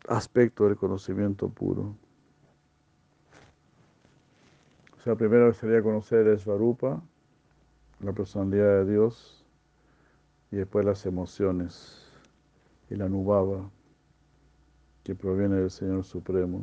aspecto 0.08 0.66
del 0.66 0.78
conocimiento 0.78 1.50
puro. 1.50 1.96
O 5.00 5.02
sea, 5.02 5.16
primero 5.16 5.54
sería 5.54 5.82
conocer 5.82 6.28
Esvarupa, 6.28 7.02
la 8.02 8.12
personalidad 8.12 8.84
de 8.84 8.92
Dios, 8.92 9.46
y 10.52 10.58
después 10.58 10.86
las 10.86 11.06
emociones, 11.06 12.12
y 12.90 12.96
la 12.96 13.08
nubaba, 13.08 13.70
que 15.06 15.16
proviene 15.16 15.56
del 15.56 15.72
Señor 15.72 16.04
Supremo. 16.04 16.62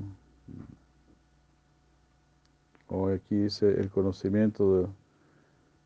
O 2.89 3.09
aquí 3.09 3.37
dice 3.37 3.69
el 3.81 3.89
conocimiento, 3.89 4.83
de, 4.83 4.89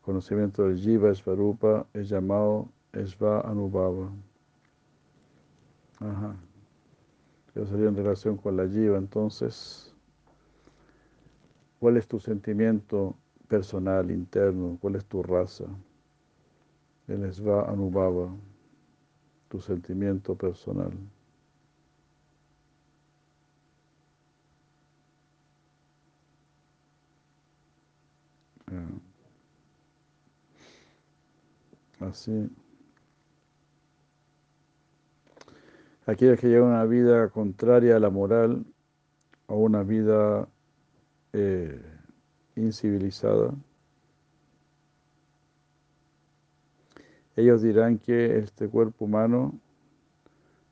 conocimiento 0.01 0.67
del 0.67 0.77
Jiva 0.77 1.09
Esvarupa 1.09 1.87
es 1.93 2.09
llamado 2.09 2.67
Esva 2.91 3.39
Anubhava. 3.41 4.11
Ajá. 6.01 6.35
Eso 7.55 7.65
sería 7.65 7.87
en 7.87 7.95
relación 7.95 8.35
con 8.35 8.57
la 8.57 8.67
Jiva, 8.67 8.97
entonces. 8.97 9.90
¿Cuál 11.81 11.97
es 11.97 12.07
tu 12.07 12.19
sentimiento 12.19 13.17
personal, 13.47 14.11
interno? 14.11 14.77
¿Cuál 14.79 14.97
es 14.97 15.05
tu 15.05 15.23
raza? 15.23 15.65
El 17.07 17.23
Esva 17.23 17.67
Anubhava, 17.67 18.29
tu 19.49 19.59
sentimiento 19.59 20.35
personal. 20.35 20.91
Ah. 28.67 28.87
Así. 32.01 32.47
Aquellos 36.05 36.39
que 36.39 36.47
llevan 36.47 36.69
una 36.69 36.85
vida 36.85 37.29
contraria 37.29 37.95
a 37.95 37.99
la 37.99 38.11
moral 38.11 38.67
o 39.47 39.55
una 39.55 39.81
vida 39.81 40.47
eh, 41.33 41.81
incivilizada, 42.55 43.53
ellos 47.35 47.61
dirán 47.61 47.97
que 47.97 48.37
este 48.37 48.67
cuerpo 48.67 49.05
humano 49.05 49.59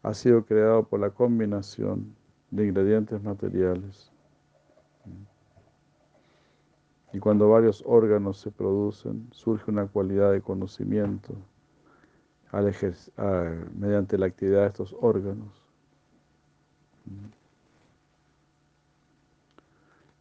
ha 0.04 0.14
sido 0.14 0.46
creado 0.46 0.84
por 0.88 1.00
la 1.00 1.10
combinación 1.10 2.16
de 2.52 2.68
ingredientes 2.68 3.22
materiales. 3.24 4.12
Y 7.12 7.20
cuando 7.20 7.50
varios 7.50 7.84
órganos 7.86 8.40
se 8.40 8.52
producen, 8.52 9.28
surge 9.32 9.72
una 9.72 9.88
cualidad 9.88 10.32
de 10.32 10.42
conocimiento 10.42 11.34
mediante 13.76 14.18
la 14.18 14.28
actividad 14.28 14.62
de 14.62 14.68
estos 14.68 14.96
órganos. 15.00 15.64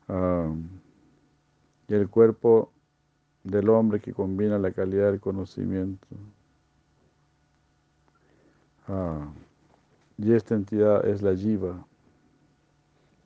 Y 0.09 1.95
el 1.95 2.09
cuerpo 2.09 2.73
del 3.45 3.69
hombre 3.69 4.01
que 4.01 4.13
combina 4.13 4.59
la 4.59 4.73
calidad 4.73 5.11
del 5.11 5.21
conocimiento. 5.21 6.07
y 10.17 10.33
esta 10.33 10.55
entidad 10.55 11.07
es 11.07 11.23
la 11.23 11.35
yiva. 11.35 11.87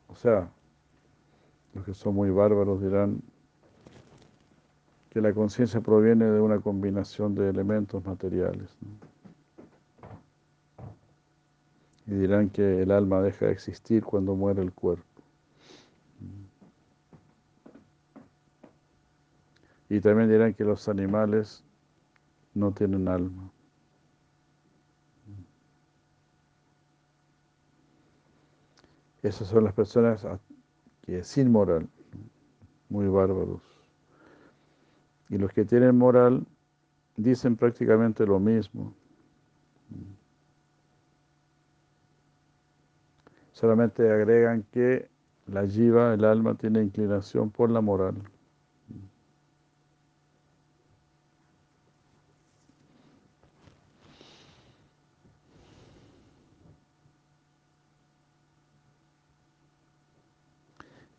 O 0.09 0.15
sea, 0.15 0.51
los 1.73 1.85
que 1.85 1.95
son 1.95 2.15
muy 2.15 2.31
bárbaros 2.31 2.83
dirán 2.83 3.23
que 5.09 5.21
la 5.21 5.33
conciencia 5.33 5.81
proviene 5.81 6.25
de 6.25 6.41
una 6.41 6.59
combinación 6.61 7.35
de 7.35 7.49
elementos 7.49 8.05
materiales. 8.05 8.77
Y 12.07 12.15
dirán 12.15 12.51
que 12.51 12.83
el 12.83 12.91
alma 12.91 13.23
deja 13.23 13.47
de 13.47 13.53
existir 13.53 14.05
cuando 14.05 14.35
muere 14.35 14.63
el 14.63 14.73
cuerpo. 14.73 15.12
Y 19.93 20.01
también 20.01 20.31
dirán 20.31 20.55
que 20.55 20.65
los 20.65 20.89
animales 20.89 21.63
no 22.55 22.73
tienen 22.73 23.09
alma. 23.09 23.53
Esas 29.23 29.49
son 29.49 29.65
las 29.65 29.75
personas 29.75 30.27
que 31.03 31.23
sin 31.23 31.53
moral, 31.53 31.91
muy 32.89 33.07
bárbaros. 33.07 33.61
Y 35.29 35.37
los 35.37 35.53
que 35.53 35.67
tienen 35.67 35.99
moral 35.99 36.47
dicen 37.19 37.57
prácticamente 37.57 38.25
lo 38.25 38.41
mismo. 38.41 38.95
Solamente 43.53 44.11
agregan 44.11 44.63
que 44.73 45.11
la 45.49 45.67
jiva, 45.67 46.15
el 46.15 46.25
alma, 46.25 46.55
tiene 46.55 46.83
inclinación 46.83 47.51
por 47.51 47.69
la 47.69 47.83
moral. 47.83 48.32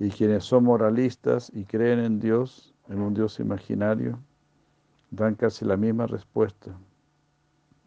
Y 0.04 0.10
quienes 0.10 0.44
son 0.44 0.66
moralistas 0.66 1.50
y 1.56 1.63
creen 1.63 2.00
en 2.00 2.20
Dios, 2.20 2.76
en 2.89 3.00
un 3.00 3.13
Dios 3.13 3.39
imaginario, 3.39 4.20
dan 5.12 5.36
casi 5.36 5.63
la 5.63 5.78
misma 5.78 6.08
respuesta, 6.08 6.78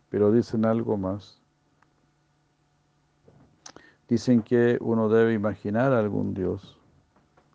pero 0.09 0.33
dicen 0.33 0.65
algo 0.65 0.97
más. 0.97 1.43
Dicen 4.09 4.41
que 4.41 4.79
uno 4.81 5.11
debe 5.11 5.35
imaginar 5.35 5.93
a 5.93 5.99
algún 5.99 6.33
Dios 6.33 6.81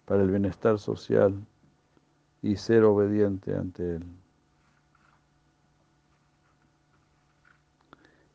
para 0.06 0.22
el 0.22 0.30
bienestar 0.30 0.78
social 0.78 1.34
y 2.44 2.56
ser 2.56 2.84
obediente 2.84 3.56
ante 3.56 3.96
Él. 3.96 4.06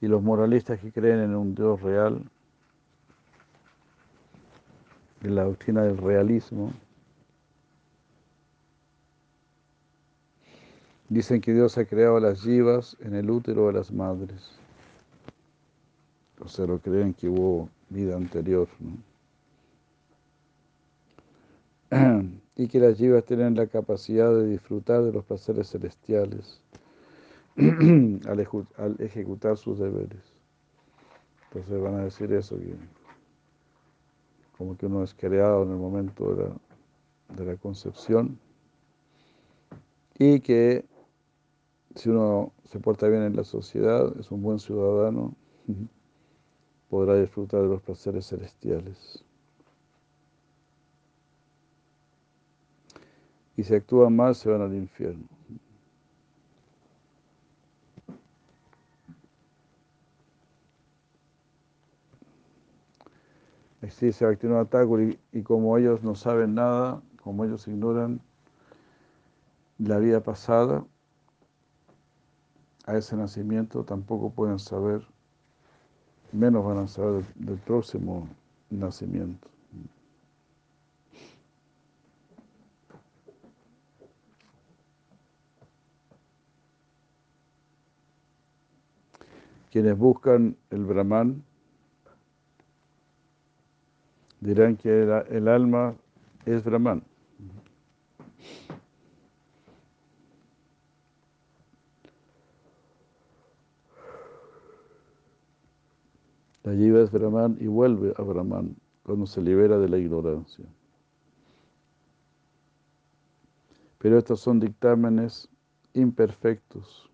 Y 0.01 0.09
los 0.09 0.25
moralistas 0.25 0.81
que 0.81 0.91
creen 0.91 1.21
en 1.21 1.37
un 1.37 1.55
Dios 1.55 1.81
real 1.81 2.29
en 5.27 5.35
la 5.35 5.45
doctrina 5.45 5.83
del 5.83 5.99
realismo, 5.99 6.73
dicen 11.09 11.41
que 11.41 11.53
Dios 11.53 11.77
ha 11.79 11.85
creado 11.85 12.21
las 12.21 12.43
yivas 12.43 12.97
en 13.01 13.15
el 13.15 13.29
útero 13.31 13.67
de 13.67 13.73
las 13.73 13.93
madres. 13.93 14.53
O 16.41 16.49
sea, 16.49 16.67
lo 16.67 16.79
creen 16.79 17.12
que 17.15 17.29
hubo 17.29 17.69
vida 17.89 18.17
anterior. 18.17 18.69
y 22.57 22.69
que 22.69 22.79
las 22.79 22.97
jivas 22.97 23.25
tienen 23.25 23.55
la 23.55 23.67
capacidad 23.67 24.33
de 24.33 24.47
disfrutar 24.47 25.03
de 25.03 25.12
los 25.12 25.25
placeres 25.25 25.71
celestiales 25.71 26.61
al, 27.57 28.49
al, 28.77 28.97
ejecutar 29.01 29.57
sus 29.57 29.79
deberes. 29.79 30.23
Entonces 31.49 31.81
van 31.81 31.95
a 31.95 32.05
decir 32.05 32.33
eso, 32.33 32.59
que 32.59 32.75
como 34.57 34.77
que 34.77 34.87
uno 34.87 35.03
es 35.03 35.14
creado 35.14 35.62
en 35.62 35.71
el 35.71 35.77
momento 35.77 36.35
de 36.35 37.45
la, 37.45 37.57
concepción 37.57 38.38
y 40.19 40.40
que 40.40 40.85
si 41.95 42.09
uno 42.09 42.53
se 42.64 42.79
porta 42.79 43.09
bien 43.09 43.23
en 43.23 43.37
la 43.37 43.45
sociedad, 43.45 44.14
es 44.19 44.31
un 44.31 44.42
buen 44.42 44.59
ciudadano, 44.59 45.35
podrá 46.90 47.16
disfrutar 47.16 47.62
de 47.62 47.69
los 47.69 47.83
placeres 47.83 48.27
celestiales. 48.27 49.25
Y 53.57 53.62
si 53.62 53.75
actúan 53.75 54.14
mal, 54.14 54.35
se 54.35 54.51
van 54.51 54.62
al 54.62 54.75
infierno. 54.75 55.36
Existe 63.83 64.25
Bhaktivinoda 64.25 64.65
Thakur 64.65 65.03
y, 65.03 65.19
y 65.33 65.43
como 65.43 65.77
ellos 65.77 66.03
no 66.03 66.15
saben 66.15 66.55
nada, 66.55 67.03
como 67.23 67.45
ellos 67.45 67.69
ignoran 67.69 68.21
la 69.79 69.99
vida 69.99 70.23
pasada, 70.23 70.85
a 72.87 72.97
ese 72.97 73.17
nacimiento 73.17 73.85
tampoco 73.85 74.31
pueden 74.31 74.59
saber, 74.59 75.07
menos 76.33 76.65
van 76.65 76.79
a 76.79 76.89
saber 76.89 77.25
del, 77.35 77.47
del 77.47 77.59
próximo 77.59 78.29
nacimiento. 78.71 79.49
Quienes 89.71 89.99
buscan 89.99 90.57
el 90.71 90.85
Brahman 90.87 91.45
dirán 94.40 94.77
que 94.77 95.03
el, 95.31 95.49
alma 95.49 95.94
es 96.44 96.64
Brahman. 96.64 97.03
La 106.62 106.72
jiva 106.72 107.01
es 107.01 107.12
Brahman 107.12 107.57
y 107.61 107.68
vuelve 107.68 108.12
a 108.16 108.22
Brahman 108.22 108.77
cuando 109.05 109.27
se 109.27 109.40
libera 109.40 109.79
de 109.79 109.88
la 109.88 109.99
ignorancia. 109.99 110.64
Pero 113.99 114.18
estos 114.18 114.40
son 114.40 114.61
dictámenes 114.61 115.49
imperfectos. 115.94 117.09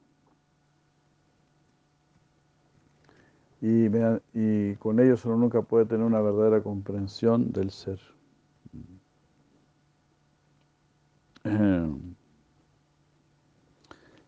Y, 3.65 4.75
con 4.77 4.99
ellos 4.99 5.25
uno 5.25 5.37
nunca 5.37 5.63
puede 5.63 5.87
tener 5.87 6.05
una 6.05 6.21
verdadera 6.21 6.61
comprensión 6.65 7.53
del 7.53 7.71
ser. 7.71 8.01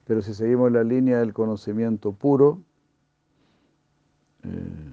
Pero 0.06 0.22
si 0.22 0.34
seguimos 0.34 0.70
la 0.70 0.84
línea 0.84 1.18
del 1.18 1.32
conocimiento 1.32 2.12
puro, 2.12 2.62
eh, 4.44 4.92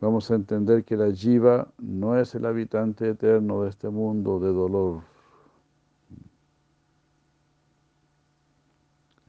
vamos 0.00 0.28
a 0.32 0.34
entender 0.34 0.82
que 0.84 0.96
la 0.96 1.12
jiva 1.12 1.68
no 1.78 2.18
es 2.18 2.34
el 2.34 2.46
habitante 2.46 3.10
eterno 3.10 3.62
de 3.62 3.70
este 3.70 3.90
mundo 3.90 4.40
de 4.40 4.48
dolor. 4.48 5.02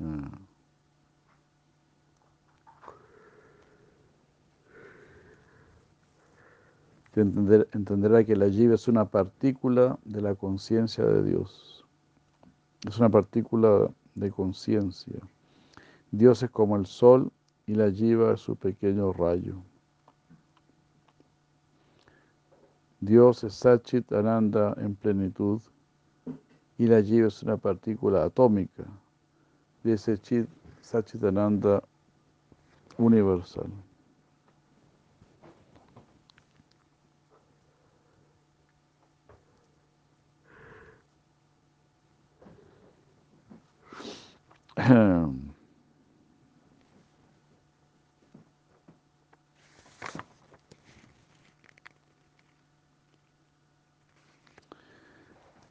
Ah. 0.01 0.38
Entender, 7.21 7.67
entenderá 7.73 8.23
que 8.23 8.35
la 8.35 8.49
jiva 8.49 8.75
es 8.75 8.87
una 8.87 9.05
partícula 9.05 9.99
de 10.05 10.21
la 10.21 10.35
conciencia 10.35 11.05
de 11.05 11.23
Dios. 11.23 11.85
Es 12.87 12.97
una 12.97 13.09
partícula 13.09 13.89
de 14.15 14.31
conciencia. 14.31 15.19
Dios 16.11 16.43
es 16.43 16.49
como 16.49 16.75
el 16.75 16.85
sol 16.85 17.31
y 17.67 17.75
la 17.75 17.91
jiva 17.91 18.33
es 18.33 18.41
su 18.41 18.55
pequeño 18.55 19.13
rayo. 19.13 19.61
Dios 23.01 23.43
es 23.43 23.53
Sachit 23.53 24.11
Ananda 24.11 24.75
en 24.77 24.95
plenitud 24.95 25.61
y 26.77 26.87
la 26.87 27.01
jiva 27.01 27.27
es 27.27 27.43
una 27.43 27.57
partícula 27.57 28.23
atómica 28.23 28.85
de 29.83 29.93
ese 29.93 30.17
Ananda 31.23 31.83
universal. 32.97 33.69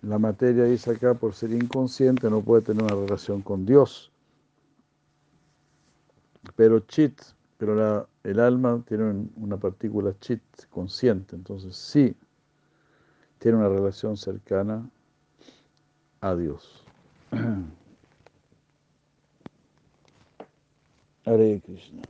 La 0.02 0.18
materia, 0.18 0.64
dice 0.64 0.90
acá, 0.90 1.14
por 1.14 1.34
ser 1.34 1.52
inconsciente, 1.52 2.28
no 2.28 2.42
puede 2.42 2.62
tener 2.62 2.82
una 2.82 2.94
relación 2.94 3.40
con 3.40 3.64
Dios. 3.64 4.12
Pero 6.54 6.80
chit, 6.80 7.20
pero 7.56 8.08
el 8.22 8.40
alma 8.40 8.82
tiene 8.86 9.28
una 9.36 9.56
partícula 9.56 10.14
chit 10.20 10.42
consciente, 10.70 11.34
entonces 11.34 11.76
sí 11.76 12.14
tiene 13.38 13.58
una 13.58 13.68
relación 13.68 14.16
cercana 14.16 14.88
a 16.20 16.34
Dios. 16.34 16.84
Hare 21.28 21.60
Krishna. 21.60 22.02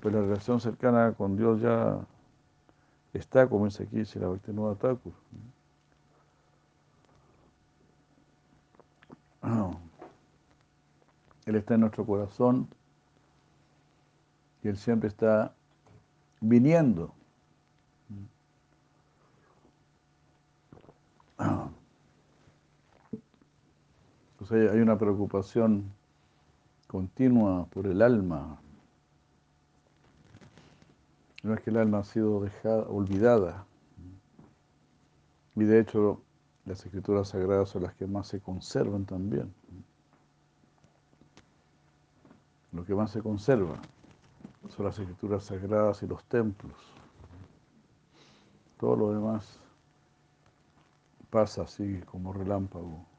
Pues 0.00 0.12
la 0.12 0.20
relación 0.20 0.58
cercana 0.60 1.12
con 1.12 1.36
Dios 1.36 1.60
ya 1.60 2.04
está, 3.12 3.48
como 3.48 3.66
dice 3.66 3.84
aquí, 3.84 3.98
dice 3.98 4.18
la 4.18 4.26
Bhaktivinoda 4.26 4.74
Thakur. 4.74 5.12
Él 11.46 11.54
está 11.54 11.74
en 11.74 11.80
nuestro 11.80 12.04
corazón 12.04 12.68
y 14.62 14.68
Él 14.68 14.76
siempre 14.76 15.08
está 15.08 15.54
viniendo. 16.40 17.14
Entonces 24.32 24.72
hay 24.72 24.80
una 24.80 24.98
preocupación 24.98 25.92
continua 26.94 27.66
por 27.70 27.88
el 27.88 28.00
alma. 28.02 28.56
No 31.42 31.52
es 31.52 31.60
que 31.60 31.70
el 31.70 31.78
alma 31.78 31.98
ha 31.98 32.04
sido 32.04 32.40
dejada, 32.40 32.84
olvidada. 32.88 33.66
Y 35.56 35.64
de 35.64 35.80
hecho, 35.80 36.22
las 36.64 36.86
escrituras 36.86 37.30
sagradas 37.30 37.70
son 37.70 37.82
las 37.82 37.94
que 37.94 38.06
más 38.06 38.28
se 38.28 38.40
conservan 38.40 39.06
también. 39.06 39.52
Lo 42.70 42.84
que 42.84 42.94
más 42.94 43.10
se 43.10 43.20
conserva 43.20 43.74
son 44.68 44.86
las 44.86 44.96
escrituras 44.96 45.42
sagradas 45.42 46.00
y 46.04 46.06
los 46.06 46.22
templos. 46.26 46.76
Todo 48.78 48.94
lo 48.94 49.12
demás 49.12 49.58
pasa 51.28 51.62
así 51.62 52.00
como 52.06 52.32
relámpago. 52.32 53.13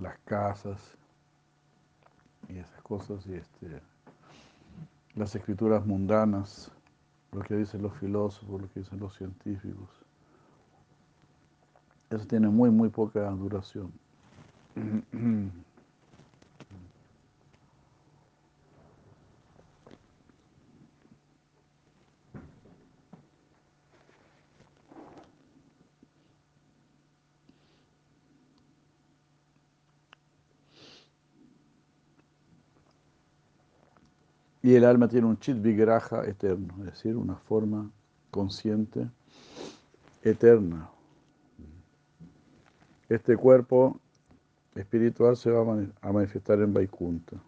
Las 0.00 0.18
casas 0.24 0.96
y 2.48 2.58
esas 2.58 2.82
cosas 2.82 3.26
y 3.26 3.34
este, 3.34 3.80
las 5.14 5.34
escrituras 5.34 5.84
mundanas, 5.84 6.70
lo 7.32 7.40
que 7.40 7.56
dicen 7.56 7.82
los 7.82 7.96
filósofos, 7.98 8.62
lo 8.62 8.68
que 8.72 8.80
dicen 8.80 9.00
los 9.00 9.16
científicos. 9.16 9.88
Eso 12.10 12.26
tiene 12.26 12.48
muy, 12.48 12.70
muy 12.70 12.88
poca 12.88 13.28
duración. 13.30 13.92
Y 34.66 34.74
el 34.74 34.84
alma 34.84 35.06
tiene 35.06 35.28
un 35.28 35.38
chit 35.38 35.62
vigraja 35.62 36.26
eterno, 36.26 36.74
es 36.80 36.86
decir, 36.86 37.16
una 37.16 37.36
forma 37.36 37.88
consciente 38.32 39.08
eterna. 40.24 40.90
Este 43.08 43.36
cuerpo 43.36 44.00
espiritual 44.74 45.36
se 45.36 45.52
va 45.52 45.60
a 46.00 46.12
manifestar 46.12 46.60
en 46.60 46.74
Vaikunta. 46.74 47.40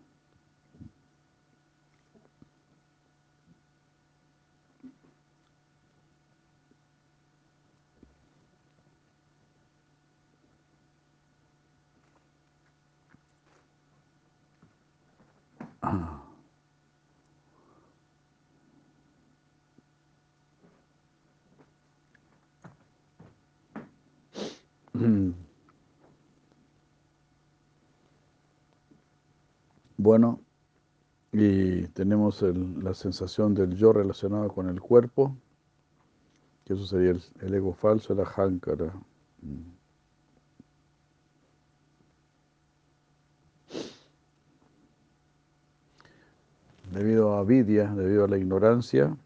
Bueno, 29.97 30.41
tenemos 31.99 32.43
la 32.43 32.95
sensación 32.95 33.55
del 33.55 33.75
yo 33.75 33.93
relacionado 33.93 34.47
con 34.51 34.69
el 34.69 34.81
cuerpo, 34.81 35.37
que 36.65 36.75
eso 36.75 36.87
sería 36.87 37.11
el, 37.41 37.55
ego 37.55 37.73
falso, 37.75 38.15
la 38.15 38.23
ahankara. 38.23 38.95
Debido 46.93 47.35
a 47.35 47.43
vidia, 47.43 47.93
debido 47.93 48.27
a 48.27 48.29
la 48.29 48.39
ignorancia, 48.39 49.17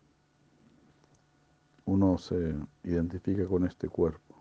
uno 1.85 2.17
se 2.17 2.55
identifica 2.85 3.45
con 3.45 3.67
este 3.67 3.91
cuerpo. 3.91 4.32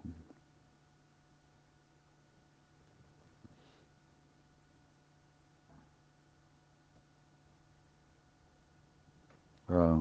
Ah. 9.73 9.97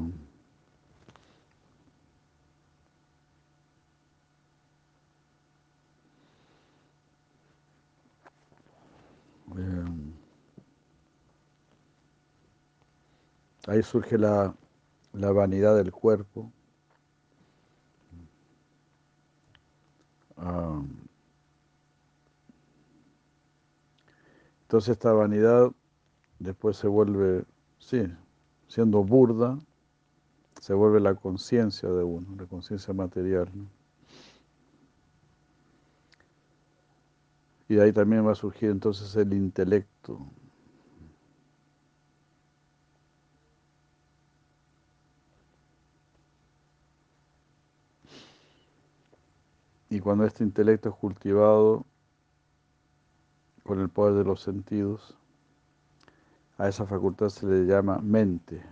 ahí 13.66 13.82
surge 13.82 14.18
la, 14.18 14.54
vanidad 15.12 15.76
del 15.76 15.92
cuerpo. 15.92 16.52
Ah. 20.36 20.82
entonces 24.62 24.90
esta 24.92 25.12
vanidad 25.12 25.70
después 26.38 26.76
se 26.76 26.88
vuelve, 26.88 27.44
sí, 27.78 28.08
siendo 28.70 29.02
burda, 29.02 29.58
se 30.60 30.74
vuelve 30.74 31.00
la 31.00 31.16
conciencia 31.16 31.88
de 31.88 32.04
uno, 32.04 32.36
la 32.36 32.46
conciencia 32.46 32.94
material. 32.94 33.50
Y 37.68 37.80
ahí 37.80 37.92
también 37.92 38.24
va 38.24 38.30
a 38.30 38.36
surgir 38.36 38.70
entonces 38.70 39.16
el 39.16 39.32
intelecto. 39.32 40.24
Y 49.88 49.98
cuando 49.98 50.24
este 50.24 50.44
intelecto 50.44 50.90
es 50.90 50.94
cultivado 50.94 51.84
con 53.64 53.80
el 53.80 53.88
poder 53.88 54.14
de 54.14 54.24
los 54.24 54.40
sentidos, 54.40 55.19
a 56.60 56.68
esa 56.68 56.84
facultad 56.84 57.30
se 57.30 57.46
le 57.46 57.64
llama 57.64 57.98
mente. 58.00 58.62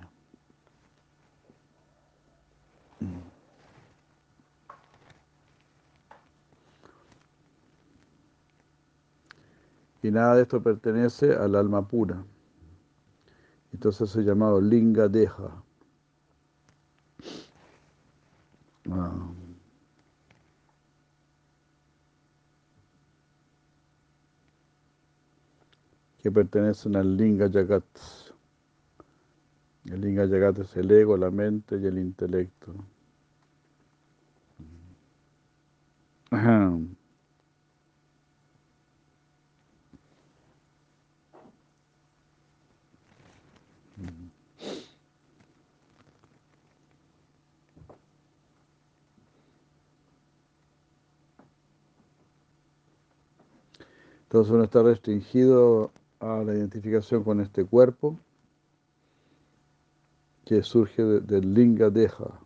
Y 10.03 10.11
nada 10.11 10.37
de 10.37 10.43
esto 10.43 10.63
pertenece 10.63 11.35
al 11.35 11.55
alma 11.55 11.89
pura. 11.89 12.23
Entonces 13.73 14.15
es 14.15 14.25
llamado 14.25 14.61
linga 14.61 15.09
deja. 15.09 15.63
Que 26.29 26.33
pertenecen 26.33 26.95
al 26.95 27.17
Linga 27.17 27.47
Yagat. 27.47 27.85
El 29.87 30.03
Linga 30.03 30.27
Yagat 30.27 30.59
es 30.59 30.77
el 30.77 30.91
ego, 30.91 31.17
la 31.17 31.31
mente 31.31 31.79
y 31.79 31.87
el 31.87 31.97
intelecto. 31.97 32.75
Entonces 54.25 54.53
uno 54.53 54.65
está 54.65 54.83
restringido 54.83 55.91
a 56.21 56.43
la 56.45 56.55
identificación 56.55 57.23
con 57.23 57.41
este 57.41 57.65
cuerpo 57.65 58.19
que 60.45 60.63
surge 60.63 61.03
del 61.03 61.53
linga 61.53 61.91
deja, 61.91 62.41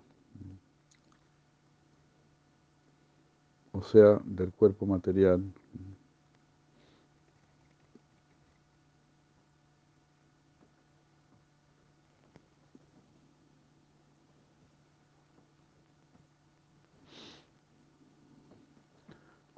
o 3.73 3.83
sea, 3.83 4.21
del 4.25 4.53
cuerpo 4.53 4.87
material. 4.87 5.43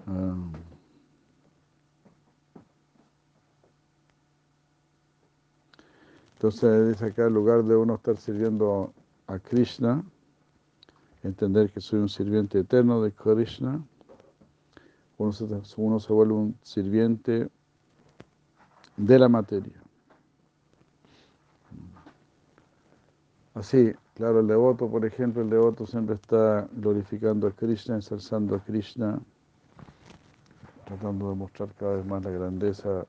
Ah. 0.07 0.64
Entonces 6.45 6.89
dice 6.89 7.07
acá, 7.07 7.27
en 7.27 7.33
lugar 7.33 7.65
de 7.65 7.75
uno 7.75 7.95
estar 7.95 8.19
sirviendo 8.19 8.93
a 9.29 9.39
Krishna, 9.39 10.05
entender 11.23 11.71
que 11.71 11.81
soy 11.81 12.01
un 12.01 12.11
sirviente 12.11 12.59
eterno 12.59 13.01
de 13.01 13.13
Krishna, 13.13 13.83
uno 15.17 15.33
se, 15.33 15.47
uno 15.79 15.99
se 15.99 16.13
vuelve 16.13 16.35
un 16.35 16.59
sirviente 16.63 17.49
de 18.99 19.19
la 19.19 19.27
materia. 19.31 19.83
Así, 23.55 23.95
claro, 24.13 24.41
el 24.41 24.47
devoto, 24.47 24.87
por 24.91 25.07
ejemplo, 25.07 25.41
el 25.41 25.49
devoto 25.49 25.87
siempre 25.87 26.17
está 26.17 26.69
glorificando 26.73 27.47
a 27.47 27.53
Krishna, 27.53 27.95
ensalzando 27.95 28.55
a 28.55 28.63
Krishna, 28.63 29.19
tratando 30.85 31.31
de 31.31 31.37
mostrar 31.37 31.73
cada 31.73 31.97
vez 31.97 32.05
más 32.05 32.23
la 32.23 32.31
grandeza 32.33 33.07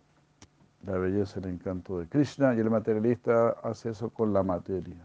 la 0.86 0.98
belleza, 0.98 1.40
el 1.40 1.46
encanto 1.48 2.00
de 2.00 2.08
Krishna, 2.08 2.54
y 2.56 2.60
el 2.60 2.70
materialista 2.70 3.50
hace 3.64 3.90
eso 3.90 4.10
con 4.10 4.34
la 4.34 4.44
materia. 4.44 4.96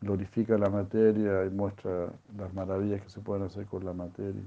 Glorifica 0.00 0.56
la 0.58 0.70
materia 0.70 1.44
y 1.44 1.50
muestra 1.50 2.12
las 2.36 2.52
maravillas 2.54 3.02
que 3.02 3.08
se 3.08 3.20
pueden 3.20 3.44
hacer 3.44 3.66
con 3.66 3.84
la 3.84 3.92
materia. 3.92 4.42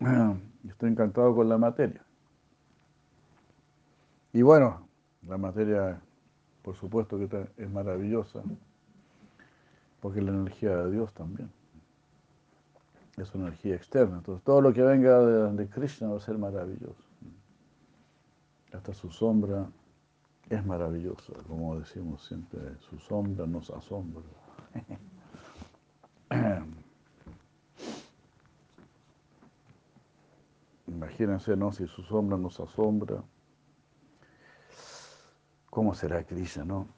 Estoy 0.68 0.90
encantado 0.90 1.34
con 1.34 1.48
la 1.48 1.58
materia. 1.58 2.02
Y 4.32 4.42
bueno, 4.42 4.88
la 5.26 5.36
materia, 5.36 6.00
por 6.62 6.74
supuesto 6.74 7.18
que 7.18 7.48
es 7.56 7.70
maravillosa 7.70 8.42
porque 10.00 10.20
es 10.20 10.24
la 10.24 10.32
energía 10.32 10.76
de 10.76 10.90
Dios 10.90 11.12
también. 11.12 11.50
Es 13.16 13.34
una 13.34 13.48
energía 13.48 13.74
externa. 13.74 14.18
Entonces, 14.18 14.42
todo 14.44 14.60
lo 14.60 14.72
que 14.72 14.82
venga 14.82 15.18
de, 15.20 15.52
de 15.52 15.68
Krishna 15.68 16.08
va 16.08 16.16
a 16.16 16.20
ser 16.20 16.38
maravilloso. 16.38 17.04
Hasta 18.72 18.94
su 18.94 19.10
sombra 19.10 19.68
es 20.48 20.64
maravillosa, 20.66 21.32
como 21.46 21.78
decimos 21.78 22.24
siempre, 22.26 22.76
su 22.80 22.98
sombra 22.98 23.46
nos 23.46 23.70
asombra. 23.70 24.24
Imagínense, 30.88 31.56
¿no? 31.56 31.70
Si 31.72 31.86
su 31.86 32.02
sombra 32.02 32.36
nos 32.36 32.58
asombra, 32.58 33.22
¿cómo 35.70 35.94
será 35.94 36.24
Krishna, 36.24 36.64
no? 36.64 36.88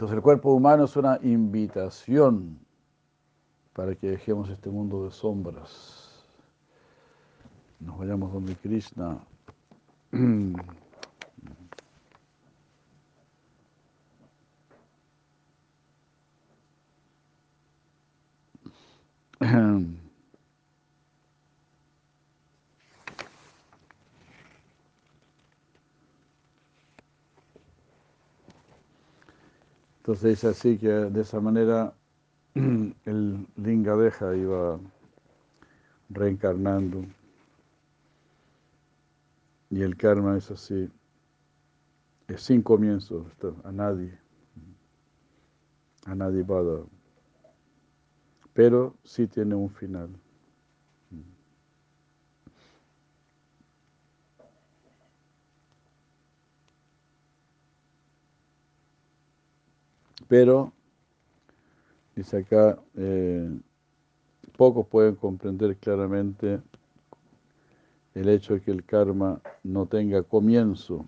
Entonces 0.00 0.16
el 0.16 0.22
cuerpo 0.22 0.54
humano 0.54 0.84
es 0.84 0.96
una 0.96 1.18
invitación 1.22 2.58
para 3.74 3.94
que 3.94 4.12
dejemos 4.12 4.48
este 4.48 4.70
mundo 4.70 5.04
de 5.04 5.10
sombras. 5.10 6.24
Nos 7.80 7.98
vayamos 7.98 8.32
donde 8.32 8.56
Krishna. 8.56 9.18
Entonces 30.10 30.30
dice 30.30 30.48
así 30.48 30.76
que 30.76 30.88
de 30.88 31.20
esa 31.20 31.38
manera 31.38 31.94
el 32.54 33.46
Linga 33.54 33.94
deja 33.94 34.34
iba 34.34 34.80
reencarnando 36.08 37.04
y 39.70 39.82
el 39.82 39.96
karma 39.96 40.36
es 40.36 40.50
así, 40.50 40.90
es 42.26 42.42
sin 42.42 42.60
comienzo, 42.60 43.24
a 43.62 43.70
nadie, 43.70 44.18
a 46.06 46.14
nadie 46.16 46.42
va 46.42 46.58
a 46.58 46.62
dar, 46.64 46.82
pero 48.52 48.96
sí 49.04 49.28
tiene 49.28 49.54
un 49.54 49.70
final. 49.70 50.08
Pero, 60.30 60.72
dice 62.14 62.36
acá, 62.36 62.78
eh, 62.96 63.50
pocos 64.56 64.86
pueden 64.86 65.16
comprender 65.16 65.76
claramente 65.76 66.60
el 68.14 68.28
hecho 68.28 68.54
de 68.54 68.60
que 68.60 68.70
el 68.70 68.84
karma 68.84 69.40
no 69.64 69.86
tenga 69.86 70.22
comienzo. 70.22 71.04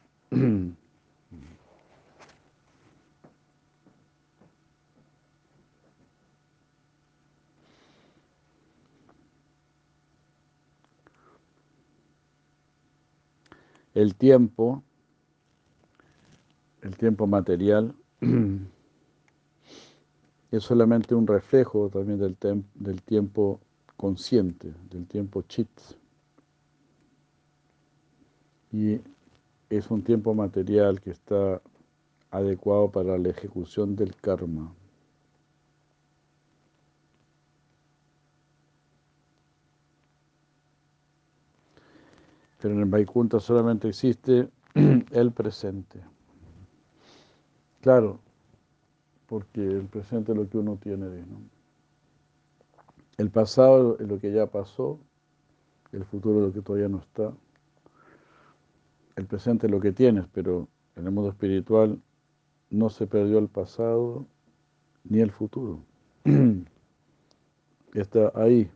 El 13.95 14.17
tiempo, 14.17 14.83
el 16.83 16.97
tiempo 16.97 17.29
material, 17.29 17.95
es 20.53 20.65
solamente 20.65 21.15
un 21.15 21.27
reflejo 21.27 21.89
también 21.89 22.19
del, 22.19 22.37
del 22.75 23.03
tiempo 23.03 23.59
consciente, 23.97 24.75
del 24.91 25.07
tiempo 25.07 25.43
chit. 25.43 25.71
Y 28.71 29.01
es 29.71 29.91
un 29.91 30.03
tiempo 30.03 30.35
material 30.35 31.01
que 31.01 31.11
está 31.11 31.63
adecuado 32.31 32.91
para 32.91 33.17
la 33.17 33.31
ejecución 33.31 33.97
del 33.97 34.15
karma. 34.15 34.75
Pero 42.61 42.75
en 42.75 42.81
el 42.81 42.91
Vaikunta 42.91 43.41
solamente 43.41 43.89
existe 43.89 44.51
el 44.75 45.33
presente. 45.33 46.01
Claro, 47.81 48.21
porque 49.33 49.63
el 49.67 49.87
presente 49.87 50.33
es 50.33 50.37
lo 50.37 50.47
que 50.47 50.59
uno 50.59 50.77
tiene. 50.77 51.07
¿no? 51.07 51.41
El 53.17 53.31
pasado 53.31 53.97
es 53.99 54.07
lo 54.07 54.19
que 54.19 54.31
ya 54.31 54.47
pasó, 54.47 54.99
el 55.91 56.05
futuro 56.05 56.41
es 56.41 56.47
lo 56.49 56.53
que 56.53 56.61
todavía 56.61 56.91
no 56.91 56.99
está. 56.99 57.33
El 59.17 59.25
presente 59.25 59.69
es 59.69 59.71
lo 59.71 59.81
que 59.81 59.93
tienes, 59.93 60.27
pero 60.35 60.69
en 60.97 61.07
el 61.07 61.13
mundo 61.13 61.31
espiritual 61.31 61.99
no 62.69 62.91
se 62.91 63.07
perdió 63.07 63.39
el 63.39 63.49
pasado 63.49 64.27
ni 65.05 65.21
el 65.21 65.31
futuro. 65.31 65.79
Está 67.95 68.33
ahí. 68.35 68.71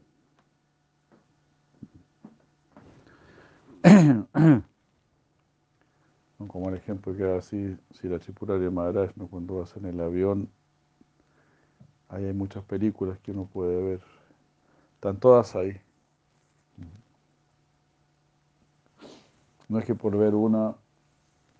Como 6.57 6.71
el 6.71 6.77
ejemplo 6.77 7.15
que 7.15 7.23
así, 7.23 7.77
si 7.91 8.09
la 8.09 8.19
Chipuraria 8.19 8.71
Maharaj, 8.71 9.11
¿no? 9.17 9.27
cuando 9.29 9.57
vas 9.59 9.77
en 9.77 9.85
el 9.85 10.01
avión, 10.01 10.49
ahí 12.09 12.25
hay 12.25 12.33
muchas 12.33 12.65
películas 12.65 13.19
que 13.19 13.33
uno 13.33 13.45
puede 13.45 13.77
ver. 13.83 14.01
Están 14.95 15.21
todas 15.21 15.55
ahí. 15.55 15.79
No 19.69 19.79
es 19.79 19.85
que 19.85 19.95
por 19.95 20.17
ver 20.17 20.35
una 20.35 20.75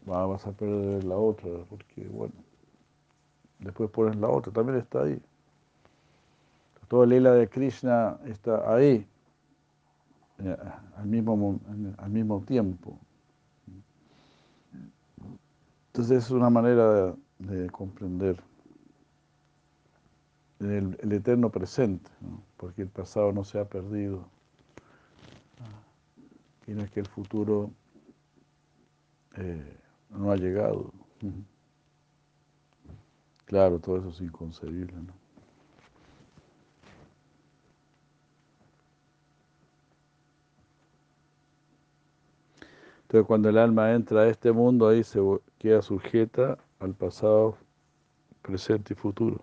vas 0.07 0.47
a 0.47 0.53
perder 0.53 1.05
la 1.05 1.19
otra, 1.19 1.51
porque 1.69 2.09
bueno, 2.09 2.33
después 3.59 3.91
pones 3.91 4.17
la 4.17 4.31
otra, 4.31 4.51
también 4.51 4.79
está 4.79 5.03
ahí. 5.03 5.21
Toda 6.89 7.05
la 7.05 7.17
lila 7.17 7.33
de 7.33 7.47
Krishna 7.51 8.19
está 8.25 8.75
ahí, 8.75 9.07
eh, 10.39 10.57
al 10.97 11.05
mismo, 11.05 11.61
al 11.99 12.09
mismo 12.09 12.41
tiempo. 12.47 12.99
Entonces 15.97 16.25
es 16.25 16.31
una 16.31 16.51
manera 16.51 17.17
de, 17.39 17.71
comprender 17.71 18.37
el, 20.61 20.95
eterno 21.11 21.49
presente, 21.49 22.11
porque 22.59 22.83
el 22.83 22.89
pasado 22.89 23.33
no 23.33 23.45
se 23.45 23.59
ha 23.59 23.65
perdido 23.65 24.29
y 26.67 26.73
no 26.73 26.83
es 26.83 26.91
que 26.91 27.01
el 27.01 27.07
futuro 27.07 27.71
eh, 29.37 29.79
no 30.11 30.31
ha 30.31 30.37
llegado. 30.37 30.93
Claro, 33.47 33.79
todo 33.79 33.97
eso 33.97 34.11
es 34.11 34.21
inconcebible. 34.21 34.93
¿no? 34.93 35.15
Entonces 43.01 43.27
cuando 43.27 43.49
el 43.49 43.57
alma 43.57 43.95
entra 43.95 44.21
a 44.21 44.29
este 44.29 44.53
mundo, 44.53 44.89
ahí 44.89 45.03
se 45.03 45.21
queda 45.59 45.83
sujeta 45.83 46.59
al 46.81 46.95
pasado, 46.95 47.57
presente 48.43 48.95
y 48.95 48.97
futuro. 48.97 49.41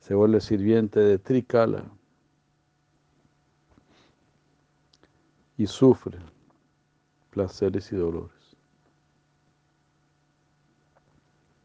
Se 0.00 0.14
vuelve 0.14 0.40
sirviente 0.40 1.00
de 1.00 1.18
Trikala 1.18 1.84
y 5.56 5.66
sufre 5.66 6.18
placeres 7.30 7.90
y 7.92 7.96
dolores. 7.96 8.56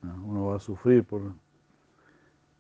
Uno 0.02 0.46
va 0.48 0.56
a 0.56 0.60
sufrir 0.60 1.04
por, 1.04 1.34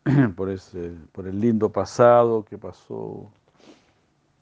por, 0.35 0.49
ese, 0.49 0.95
por 1.11 1.27
el 1.27 1.39
lindo 1.39 1.71
pasado 1.71 2.43
que 2.43 2.57
pasó, 2.57 3.31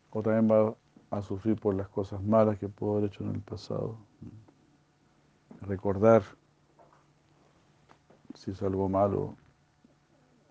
o 0.10 0.22
también 0.24 0.50
va 0.50 0.76
a 1.12 1.22
sufrir 1.22 1.60
por 1.60 1.76
las 1.76 1.88
cosas 1.90 2.24
malas 2.24 2.58
que 2.58 2.68
pudo 2.68 2.98
haber 2.98 3.06
hecho 3.06 3.24
en 3.24 3.36
el 3.36 3.42
pasado. 3.42 3.98
Recordar 5.62 6.24
si 8.38 8.52
es 8.52 8.62
algo 8.62 8.88
malo, 8.88 9.36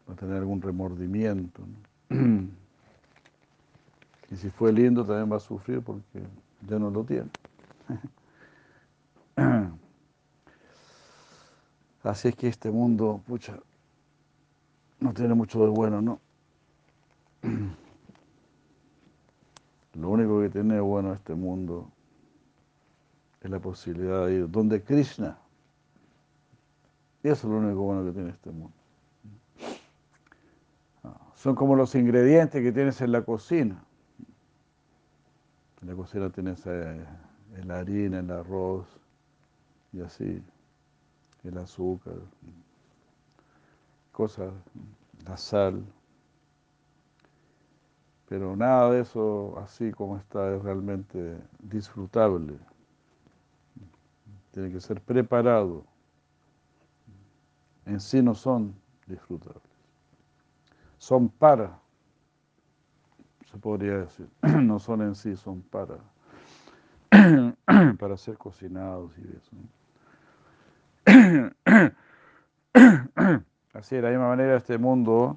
va 0.09 0.15
a 0.15 0.17
tener 0.17 0.37
algún 0.39 0.61
remordimiento. 0.61 1.63
Y 4.29 4.35
si 4.35 4.51
fue 4.51 4.73
lindo, 4.73 5.05
también 5.05 5.31
va 5.31 5.37
a 5.37 5.41
sufrir 5.41 5.81
porque 5.83 6.21
ya 6.67 6.81
no 6.81 6.91
lo 6.91 7.05
tiene. 7.05 7.31
Así 12.03 12.27
es 12.27 12.35
que 12.35 12.49
este 12.49 12.73
mundo, 12.73 13.23
pucha, 13.25 13.57
no 14.99 15.15
tiene 15.15 15.35
mucho 15.35 15.61
de 15.61 15.69
bueno, 15.69 16.03
¿no? 16.03 16.19
Lo 19.95 20.11
único 20.11 20.41
que 20.41 20.51
tiene 20.51 20.75
de 20.75 20.81
bueno 20.81 21.13
este 21.13 21.37
mundo 21.37 21.89
es 23.47 23.51
la 23.51 23.61
posibilidad 23.61 24.27
de 24.27 24.35
ir 24.35 24.51
donde 24.51 24.83
Krishna. 24.83 25.39
Y 27.23 27.29
eso 27.29 27.47
es 27.47 27.53
lo 27.53 27.59
único 27.59 27.81
bueno 27.81 28.05
que 28.05 28.13
tiene 28.13 28.31
este 28.31 28.51
mundo. 28.51 28.77
Ah, 31.05 31.17
son 31.35 31.55
como 31.55 31.77
los 31.77 31.95
ingredientes 31.95 32.61
que 32.61 32.73
tienes 32.73 33.01
en 33.01 33.13
la 33.13 33.23
cocina. 33.23 33.83
En 35.81 35.89
la 35.89 35.95
cocina 35.95 36.29
tienes 36.31 36.61
eh, 36.67 37.07
la 37.65 37.79
harina, 37.79 38.19
el 38.19 38.31
arroz 38.31 38.87
y 39.93 40.01
así, 40.01 40.43
el 41.45 41.59
azúcar, 41.59 42.17
cosas, 44.11 44.53
la 45.25 45.37
sal. 45.37 45.85
Pero 48.29 48.57
nada 48.57 48.91
de 48.91 49.03
eso, 49.03 49.57
así 49.59 49.93
como 49.93 50.17
está, 50.17 50.53
es 50.53 50.63
realmente 50.63 51.39
disfrutable. 51.61 52.59
Tiene 54.57 54.73
que 54.73 54.81
ser 54.81 55.03
preparado. 55.03 55.85
En 57.85 58.01
sí 58.01 58.23
no 58.23 58.35
son 58.35 58.75
disfrutables. 59.07 59.61
Son 60.97 61.29
para, 61.29 61.79
se 63.51 63.59
podría 63.59 63.99
decir. 63.99 64.27
No 64.63 64.79
son 64.79 65.03
en 65.03 65.15
sí, 65.15 65.37
son 65.37 65.61
para. 65.61 65.99
Para 67.99 68.17
ser 68.17 68.39
cocinados 68.39 69.13
y 69.19 69.29
eso. 69.37 69.53
Así, 73.75 73.97
de 73.97 74.01
la 74.01 74.09
misma 74.09 74.29
manera, 74.29 74.57
este 74.57 74.79
mundo, 74.79 75.37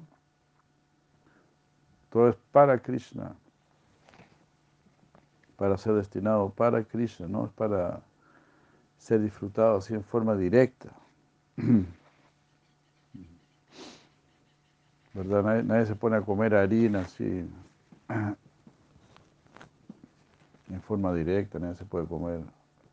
todo 2.08 2.30
es 2.30 2.36
para 2.52 2.78
Krishna, 2.78 3.36
para 5.56 5.76
ser 5.76 5.92
destinado 5.92 6.48
para 6.48 6.82
Krishna, 6.84 7.28
no 7.28 7.44
es 7.44 7.52
para 7.52 8.00
ser 9.00 9.20
disfrutado 9.20 9.78
así 9.78 9.94
en 9.94 10.04
forma 10.04 10.36
directa. 10.36 10.90
¿Verdad? 15.14 15.64
Nadie, 15.64 15.86
se 15.86 15.96
pone 15.96 16.16
a 16.16 16.20
comer 16.20 16.54
harina 16.54 17.00
así 17.00 17.44
en 20.68 20.82
forma 20.82 21.12
directa, 21.12 21.58
nadie 21.58 21.74
se 21.74 21.84
puede 21.84 22.06
comer 22.06 22.44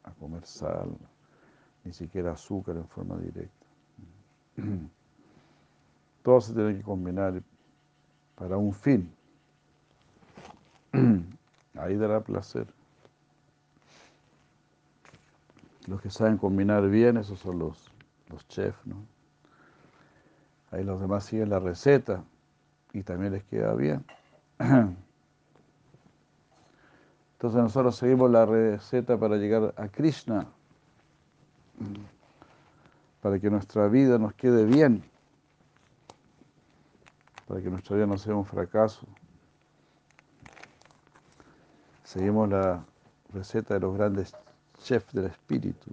a 0.04 0.12
comer 0.12 0.44
sal, 0.46 0.90
ni 1.84 1.94
siquiera 1.94 2.32
azúcar 2.32 2.78
en 2.78 2.88
forma 2.88 3.18
directa. 3.18 3.66
Todo 6.24 6.42
se 6.42 6.54
tiene 6.54 6.76
que 6.76 6.82
combinar 6.82 7.44
para 8.36 8.58
un 8.58 8.74
fin. 8.74 9.14
Ahí 11.76 11.96
dará 11.98 12.22
placer. 12.22 12.77
Los 15.88 16.02
que 16.02 16.10
saben 16.10 16.38
combinar 16.38 16.88
bien, 16.90 17.18
esos 17.18 17.40
son 17.40 17.60
los, 17.60 17.92
los 18.30 18.48
chefs, 18.48 18.86
¿no? 18.86 19.06
Ahí 20.72 20.84
los 20.84 21.00
demás 21.00 21.24
siguen 21.24 21.50
la 21.50 21.60
receta 21.60 22.24
y 22.94 23.04
también 23.04 23.32
les 23.34 23.44
queda 23.46 23.74
bien. 23.74 24.06
Entonces 27.34 27.62
nosotros 27.62 27.96
seguimos 27.96 28.30
la 28.30 28.46
receta 28.46 29.18
para 29.18 29.38
llegar 29.38 29.74
a 29.78 29.88
Krishna, 29.88 30.48
para 33.22 33.40
que 33.40 33.50
nuestra 33.50 33.88
vida 33.88 34.18
nos 34.18 34.34
quede 34.34 34.66
bien 34.66 35.04
para 37.48 37.62
que 37.62 37.70
nuestra 37.70 37.96
vida 37.96 38.06
no 38.06 38.18
sea 38.18 38.36
un 38.36 38.46
fracaso. 38.46 39.08
Seguimos 42.04 42.50
la 42.50 42.86
receta 43.34 43.76
de 43.76 43.80
los 43.80 43.96
grandes 43.96 44.36
chefs 44.80 45.14
del 45.14 45.26
espíritu, 45.26 45.92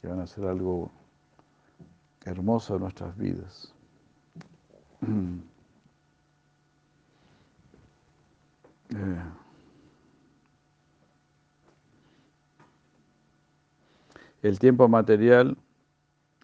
que 0.00 0.08
van 0.08 0.20
a 0.20 0.24
hacer 0.24 0.46
algo 0.46 0.90
hermoso 2.24 2.74
en 2.74 2.80
nuestras 2.80 3.16
vidas. 3.16 3.74
Eh. 8.92 9.22
El 14.42 14.58
tiempo 14.58 14.88
material 14.88 15.56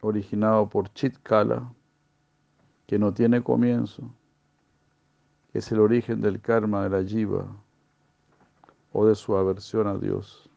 originado 0.00 0.68
por 0.68 0.92
Chitkala 0.92 1.72
que 2.86 2.98
no 2.98 3.12
tiene 3.12 3.42
comienzo, 3.42 4.02
es 5.52 5.72
el 5.72 5.80
origen 5.80 6.20
del 6.20 6.40
karma 6.40 6.84
de 6.84 6.90
la 6.90 7.08
jiva 7.08 7.46
o 8.92 9.06
de 9.06 9.14
su 9.14 9.36
aversión 9.36 9.86
a 9.88 9.96
Dios. 9.96 10.48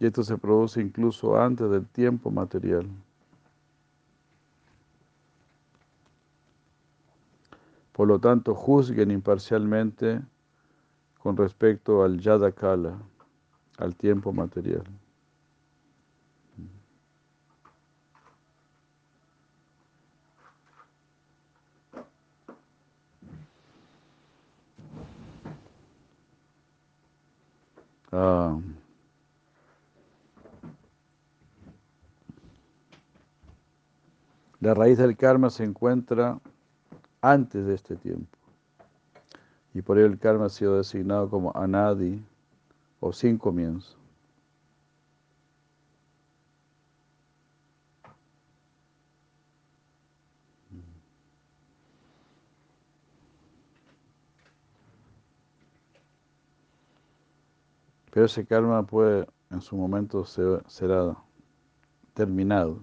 Y 0.00 0.06
esto 0.06 0.22
se 0.22 0.38
produce 0.38 0.80
incluso 0.80 1.36
antes 1.36 1.68
del 1.70 1.86
tiempo 1.86 2.30
material. 2.30 2.86
Por 7.92 8.06
lo 8.06 8.20
tanto, 8.20 8.54
juzguen 8.54 9.10
imparcialmente 9.10 10.22
con 11.18 11.36
respecto 11.36 12.04
al 12.04 12.20
yadakala, 12.20 12.96
al 13.78 13.96
tiempo 13.96 14.32
material. 14.32 14.84
Ah. 28.12 28.58
La 34.60 34.74
raíz 34.74 34.98
del 34.98 35.16
karma 35.16 35.50
se 35.50 35.64
encuentra 35.64 36.40
antes 37.20 37.66
de 37.66 37.74
este 37.74 37.96
tiempo. 37.96 38.36
Y 39.74 39.82
por 39.82 39.98
ello 39.98 40.06
el 40.06 40.18
karma 40.18 40.46
ha 40.46 40.48
sido 40.48 40.76
designado 40.76 41.30
como 41.30 41.56
anadi 41.56 42.22
o 43.00 43.12
sin 43.12 43.38
comienzo. 43.38 43.96
Pero 58.10 58.26
ese 58.26 58.44
karma 58.44 58.84
puede, 58.84 59.28
en 59.50 59.60
su 59.60 59.76
momento, 59.76 60.24
ser, 60.24 60.64
será 60.66 61.16
terminado. 62.14 62.80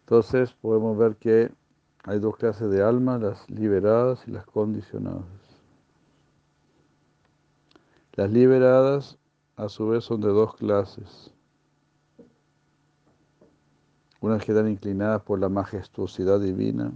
Entonces 0.00 0.52
podemos 0.52 0.98
ver 0.98 1.16
que 1.16 1.50
hay 2.04 2.18
dos 2.18 2.36
clases 2.36 2.70
de 2.70 2.82
almas, 2.82 3.22
las 3.22 3.50
liberadas 3.50 4.28
y 4.28 4.30
las 4.30 4.44
condicionadas. 4.44 5.24
Las 8.12 8.30
liberadas, 8.30 9.18
a 9.56 9.70
su 9.70 9.88
vez, 9.88 10.04
son 10.04 10.20
de 10.20 10.28
dos 10.28 10.54
clases. 10.54 11.32
Unas 14.20 14.44
que 14.44 14.52
están 14.52 14.68
inclinadas 14.68 15.22
por 15.22 15.40
la 15.40 15.48
majestuosidad 15.48 16.40
divina, 16.40 16.92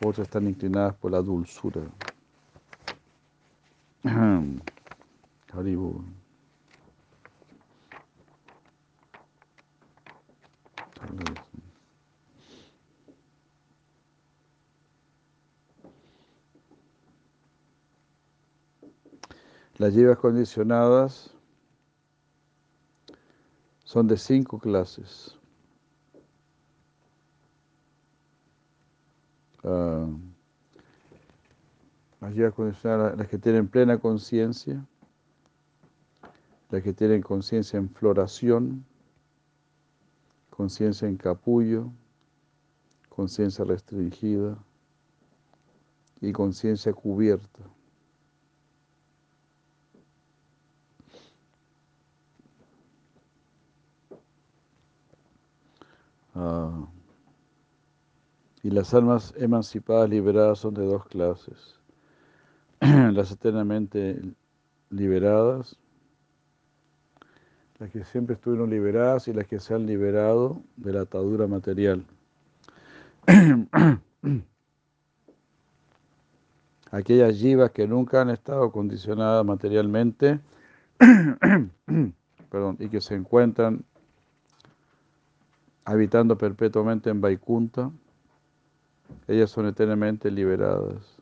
otras 0.00 0.26
están 0.26 0.46
inclinadas 0.46 0.94
por 0.96 1.12
la 1.12 1.20
dulzura. 1.20 1.82
Las 19.78 19.94
llevas 19.94 20.18
condicionadas 20.18 21.30
son 23.84 24.08
de 24.08 24.16
cinco 24.16 24.58
clases. 24.58 25.37
Uh, 29.64 30.16
las 32.20 32.34
las 33.16 33.28
que 33.28 33.38
tienen 33.38 33.68
plena 33.68 33.98
conciencia, 33.98 34.84
las 36.70 36.82
que 36.82 36.92
tienen 36.92 37.22
conciencia 37.22 37.78
en 37.78 37.88
floración, 37.88 38.84
conciencia 40.50 41.08
en 41.08 41.16
capullo, 41.16 41.90
conciencia 43.08 43.64
restringida 43.64 44.58
y 46.20 46.32
conciencia 46.32 46.92
cubierta. 46.92 47.62
Ah. 56.34 56.88
Y 58.62 58.70
las 58.70 58.94
almas 58.94 59.34
emancipadas, 59.36 60.10
liberadas, 60.10 60.58
son 60.58 60.74
de 60.74 60.84
dos 60.84 61.06
clases. 61.06 61.78
las 62.80 63.30
eternamente 63.30 64.20
liberadas, 64.90 65.76
las 67.78 67.90
que 67.90 68.04
siempre 68.04 68.34
estuvieron 68.34 68.70
liberadas 68.70 69.28
y 69.28 69.32
las 69.32 69.46
que 69.46 69.60
se 69.60 69.74
han 69.74 69.86
liberado 69.86 70.62
de 70.76 70.92
la 70.92 71.02
atadura 71.02 71.46
material. 71.46 72.04
aquellas 76.90 77.38
yivas 77.38 77.70
que 77.72 77.86
nunca 77.86 78.22
han 78.22 78.30
estado 78.30 78.72
condicionadas 78.72 79.44
materialmente 79.44 80.40
y 82.78 82.88
que 82.88 83.00
se 83.00 83.14
encuentran 83.14 83.84
habitando 85.84 86.36
perpetuamente 86.36 87.10
en 87.10 87.20
Vaikunta, 87.20 87.90
ellas 89.26 89.50
son 89.50 89.66
eternamente 89.66 90.30
liberadas. 90.30 91.18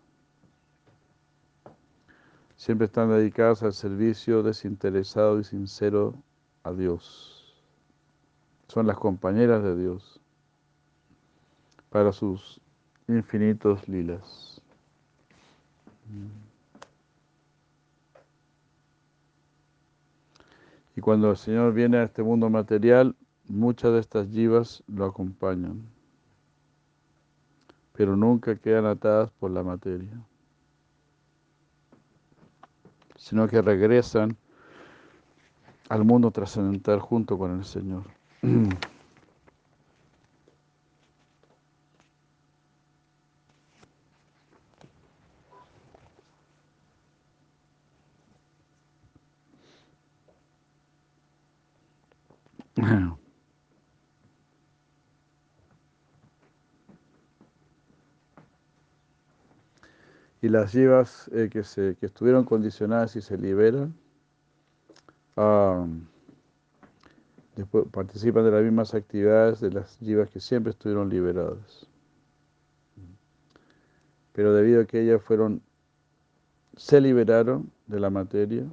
Siempre 2.56 2.86
están 2.86 3.10
dedicadas 3.10 3.62
al 3.62 3.72
servicio 3.72 4.42
desinteresado 4.42 5.38
y 5.40 5.44
sincero 5.44 6.14
a 6.62 6.72
Dios. 6.72 7.62
Son 8.68 8.86
las 8.86 8.96
compañeras 8.96 9.62
de 9.62 9.76
Dios 9.76 10.20
para 11.90 12.12
sus 12.12 12.60
infinitos 13.08 13.88
lilas. 13.88 14.60
Y 20.96 21.00
cuando 21.00 21.30
el 21.30 21.36
Señor 21.36 21.74
viene 21.74 21.98
a 21.98 22.04
este 22.04 22.22
mundo 22.22 22.48
material, 22.48 23.14
muchas 23.48 23.92
de 23.92 24.00
estas 24.00 24.30
yivas 24.30 24.82
lo 24.86 25.04
acompañan, 25.04 25.86
pero 27.96 28.16
nunca 28.16 28.54
quedan 28.56 28.86
atadas 28.86 29.30
por 29.40 29.50
la 29.50 29.62
materia, 29.62 30.20
sino 33.16 33.48
que 33.48 33.62
regresan 33.62 34.36
al 35.88 36.04
mundo 36.04 36.30
trascendental 36.30 37.00
junto 37.00 37.38
con 37.38 37.58
el 37.58 37.64
Señor. 37.64 38.04
Y 60.46 60.48
las 60.48 60.72
yivas 60.72 61.28
eh, 61.32 61.48
que, 61.50 61.64
se, 61.64 61.96
que 61.96 62.06
estuvieron 62.06 62.44
condicionadas 62.44 63.16
y 63.16 63.20
se 63.20 63.36
liberan, 63.36 63.92
después 67.56 67.86
participan 67.90 68.44
de 68.44 68.52
las 68.52 68.62
mismas 68.62 68.94
actividades 68.94 69.58
de 69.58 69.72
las 69.72 69.98
yivas 69.98 70.30
que 70.30 70.38
siempre 70.38 70.70
estuvieron 70.70 71.08
liberadas. 71.08 71.88
Pero 74.34 74.54
debido 74.54 74.82
a 74.82 74.84
que 74.84 75.00
ellas 75.02 75.20
fueron, 75.20 75.62
se 76.76 77.00
liberaron 77.00 77.72
de 77.88 77.98
la 77.98 78.10
materia, 78.10 78.66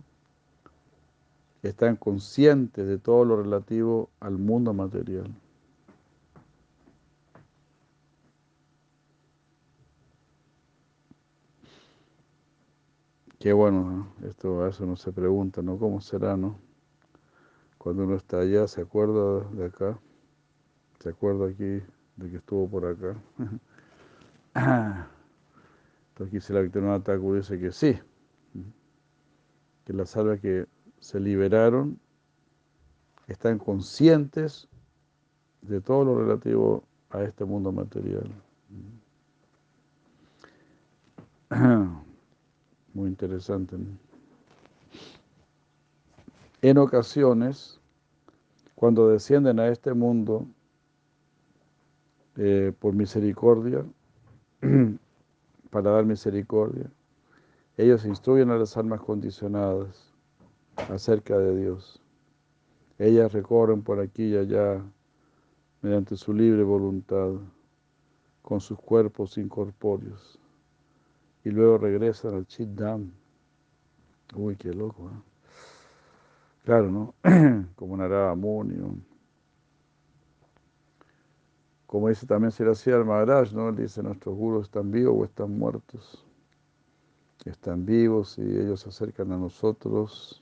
están 1.64 1.96
conscientes 1.96 2.88
de 2.88 3.00
todo 3.00 3.26
lo 3.26 3.42
relativo 3.42 4.12
al 4.20 4.38
mundo 4.38 4.76
material. 4.76 5.34
Qué 13.44 13.52
bueno, 13.52 14.08
esto 14.26 14.64
a 14.64 14.70
eso 14.70 14.86
no 14.86 14.96
se 14.96 15.12
pregunta, 15.12 15.62
¿no? 15.62 15.78
¿Cómo 15.78 16.00
será, 16.00 16.38
no? 16.38 16.58
Cuando 17.78 18.06
uno 18.06 18.16
está 18.16 18.40
allá, 18.40 18.70
¿se 18.70 18.80
acuerda 18.80 19.42
de 19.50 19.66
acá? 19.66 20.00
¿Se 21.02 21.10
acuerda 21.10 21.50
aquí 21.50 21.82
de 22.16 22.30
que 22.32 22.38
estuvo 22.38 22.70
por 22.70 22.86
acá? 22.86 23.22
Entonces 26.08 26.28
aquí 26.28 26.40
se 26.40 26.54
la 26.54 26.62
Victoria 26.62 26.98
Thakur 27.02 27.36
dice 27.36 27.60
que 27.60 27.74
sí, 27.74 28.00
que 29.84 29.92
las 29.92 30.16
almas 30.16 30.40
que 30.40 30.66
se 31.02 31.20
liberaron 31.20 32.00
están 33.28 33.60
conscientes 33.60 34.70
de 35.64 35.82
todo 35.82 36.06
lo 36.06 36.18
relativo 36.18 36.86
a 37.10 37.24
este 37.24 37.44
mundo 37.44 37.74
material. 37.74 38.32
Muy 42.94 43.10
interesante. 43.10 43.76
En 46.62 46.78
ocasiones, 46.78 47.80
cuando 48.76 49.10
descienden 49.10 49.60
a 49.60 49.68
este 49.68 49.96
mundo 49.96 50.46
eh, 52.38 52.72
por 52.80 52.94
misericordia, 52.94 53.84
para 55.72 55.90
dar 55.90 56.06
misericordia, 56.06 56.90
ellos 57.78 58.06
instruyen 58.06 58.52
a 58.52 58.58
las 58.58 58.78
almas 58.78 59.02
condicionadas 59.02 60.14
acerca 60.76 61.36
de 61.40 61.58
Dios. 61.58 62.00
Ellas 63.00 63.34
recorren 63.34 63.82
por 63.82 64.00
aquí 64.00 64.26
y 64.26 64.38
allá 64.38 64.84
mediante 65.82 66.16
su 66.16 66.32
libre 66.32 66.62
voluntad, 66.62 67.32
con 68.44 68.62
sus 68.62 68.78
cuerpos 68.78 69.38
incorpóreos 69.40 70.40
y 71.44 71.50
luego 71.50 71.78
regresan 71.78 72.36
al 72.36 72.48
Chiddam. 72.48 73.12
Uy, 74.36 74.56
qué 74.56 74.74
loco, 74.74 75.10
¿eh? 75.10 75.34
Claro, 76.64 76.90
¿no? 76.90 77.14
Como 77.76 77.98
Narada 77.98 78.34
Muni. 78.36 78.76
Como 81.86 82.10
dice 82.10 82.26
también 82.26 82.52
Siracía 82.52 82.96
al 82.96 83.06
Maharaj, 83.06 83.52
¿no? 83.54 83.70
Él 83.70 83.76
dice, 83.76 84.02
nuestros 84.02 84.36
gurus 84.36 84.66
están 84.66 84.90
vivos 84.90 85.16
o 85.18 85.26
están 85.26 85.58
muertos. 85.58 86.26
Están 87.46 87.86
vivos 87.86 88.38
y 88.38 88.42
ellos 88.42 88.80
se 88.82 88.90
acercan 88.90 89.32
a 89.34 89.38
nosotros 89.38 90.42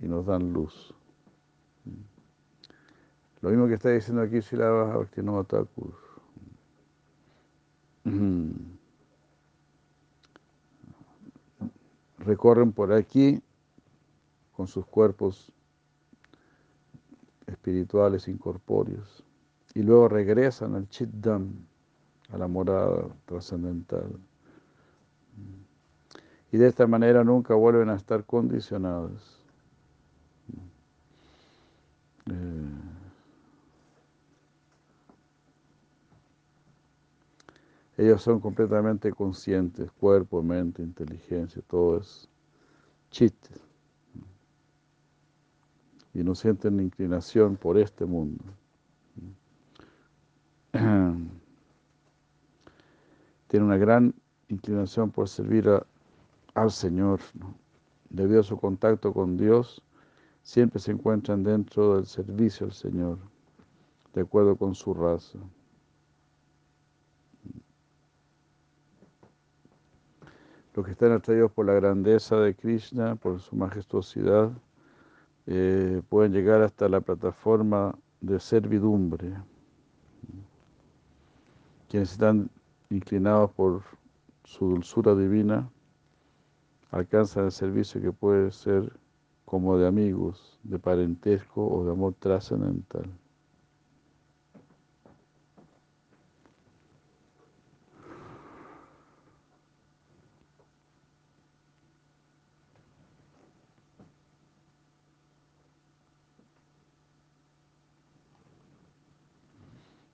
y 0.00 0.06
nos 0.06 0.26
dan 0.26 0.52
luz. 0.52 0.92
Lo 3.40 3.50
mismo 3.50 3.68
que 3.68 3.74
está 3.74 3.90
diciendo 3.90 4.22
aquí 4.22 4.42
Silava 4.42 4.96
Bhaktivinoda 4.96 5.44
Thakur 5.44 5.94
recorren 12.20 12.72
por 12.72 12.92
aquí 12.92 13.42
con 14.52 14.66
sus 14.66 14.86
cuerpos 14.86 15.52
espirituales 17.46 18.28
incorpóreos 18.28 19.24
y 19.74 19.82
luego 19.82 20.08
regresan 20.08 20.74
al 20.74 20.88
Chiddam, 20.88 21.66
a 22.30 22.38
la 22.38 22.46
morada 22.46 23.08
trascendental. 23.24 24.18
Y 26.52 26.58
de 26.58 26.66
esta 26.66 26.86
manera 26.86 27.24
nunca 27.24 27.54
vuelven 27.54 27.88
a 27.90 27.96
estar 27.96 28.24
condicionados. 28.24 29.39
Ellos 38.00 38.22
son 38.22 38.40
completamente 38.40 39.12
conscientes, 39.12 39.92
cuerpo, 39.92 40.42
mente, 40.42 40.82
inteligencia, 40.82 41.60
todo 41.66 41.98
es 41.98 42.30
chiste. 43.10 43.50
Y 46.14 46.24
no 46.24 46.34
sienten 46.34 46.80
inclinación 46.80 47.56
por 47.56 47.76
este 47.76 48.06
mundo. 48.06 48.42
Tienen 50.72 51.28
una 53.66 53.76
gran 53.76 54.14
inclinación 54.48 55.10
por 55.10 55.28
servir 55.28 55.68
al 56.54 56.70
Señor. 56.70 57.20
Debido 58.08 58.40
a 58.40 58.44
su 58.44 58.56
contacto 58.58 59.12
con 59.12 59.36
Dios, 59.36 59.82
siempre 60.42 60.80
se 60.80 60.92
encuentran 60.92 61.42
dentro 61.42 61.96
del 61.96 62.06
servicio 62.06 62.64
al 62.64 62.72
Señor, 62.72 63.18
de 64.14 64.22
acuerdo 64.22 64.56
con 64.56 64.74
su 64.74 64.94
raza. 64.94 65.38
Los 70.74 70.84
que 70.84 70.92
están 70.92 71.12
atraídos 71.12 71.50
por 71.52 71.66
la 71.66 71.74
grandeza 71.74 72.36
de 72.36 72.54
Krishna, 72.54 73.16
por 73.16 73.40
su 73.40 73.56
majestuosidad, 73.56 74.50
eh, 75.46 76.02
pueden 76.08 76.32
llegar 76.32 76.62
hasta 76.62 76.88
la 76.88 77.00
plataforma 77.00 77.96
de 78.20 78.38
servidumbre. 78.38 79.34
Quienes 81.88 82.12
están 82.12 82.50
inclinados 82.88 83.50
por 83.52 83.82
su 84.44 84.68
dulzura 84.68 85.14
divina, 85.14 85.70
alcanzan 86.90 87.46
el 87.46 87.52
servicio 87.52 88.00
que 88.00 88.12
puede 88.12 88.50
ser 88.50 88.92
como 89.44 89.76
de 89.76 89.86
amigos, 89.86 90.58
de 90.62 90.78
parentesco 90.78 91.66
o 91.66 91.84
de 91.84 91.92
amor 91.92 92.14
trascendental. 92.18 93.10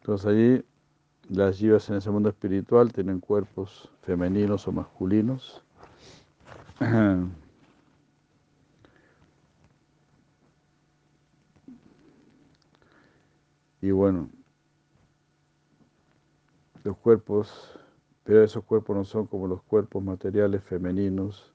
Entonces 0.07 0.27
allí 0.29 0.65
las 1.29 1.59
jivas 1.59 1.91
en 1.91 1.97
ese 1.97 2.13
mundo 2.13 2.29
espiritual 2.29 2.93
tienen 2.93 3.19
cuerpos 3.19 3.91
femeninos 4.03 4.69
o 4.69 4.73
masculinos. 4.73 5.65
Y 13.83 13.91
bueno, 13.91 14.31
los 16.83 16.97
cuerpos, 16.97 17.79
pero 18.25 18.43
esos 18.43 18.65
cuerpos 18.65 18.97
no 18.97 19.05
son 19.05 19.27
como 19.27 19.47
los 19.47 19.63
cuerpos 19.63 20.03
materiales 20.03 20.65
femeninos, 20.65 21.53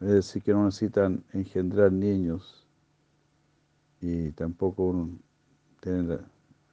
es 0.00 0.08
decir, 0.08 0.42
que 0.42 0.52
no 0.52 0.64
necesitan 0.64 1.22
engendrar 1.32 1.92
niños 1.92 2.66
y 4.00 4.32
tampoco 4.32 5.08
tienen, 5.84 6.18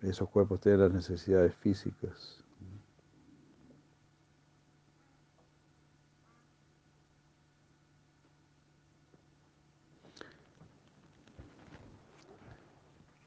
esos 0.02 0.30
cuerpos 0.30 0.62
tienen 0.62 0.82
las 0.82 0.94
necesidades 0.94 1.54
físicas. 1.56 2.42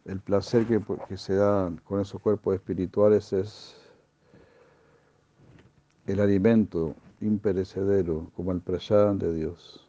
el 0.04 0.20
placer 0.20 0.66
que, 0.66 1.16
se 1.16 1.34
da 1.34 1.72
con 1.84 2.00
esos 2.00 2.20
cuerpos 2.20 2.54
espirituales 2.54 3.32
es 3.32 3.74
el 6.06 6.20
alimento 6.20 6.94
imperecedero, 7.20 8.30
como 8.36 8.52
el 8.52 8.60
prasad 8.60 9.14
de 9.14 9.34
Dios. 9.34 9.83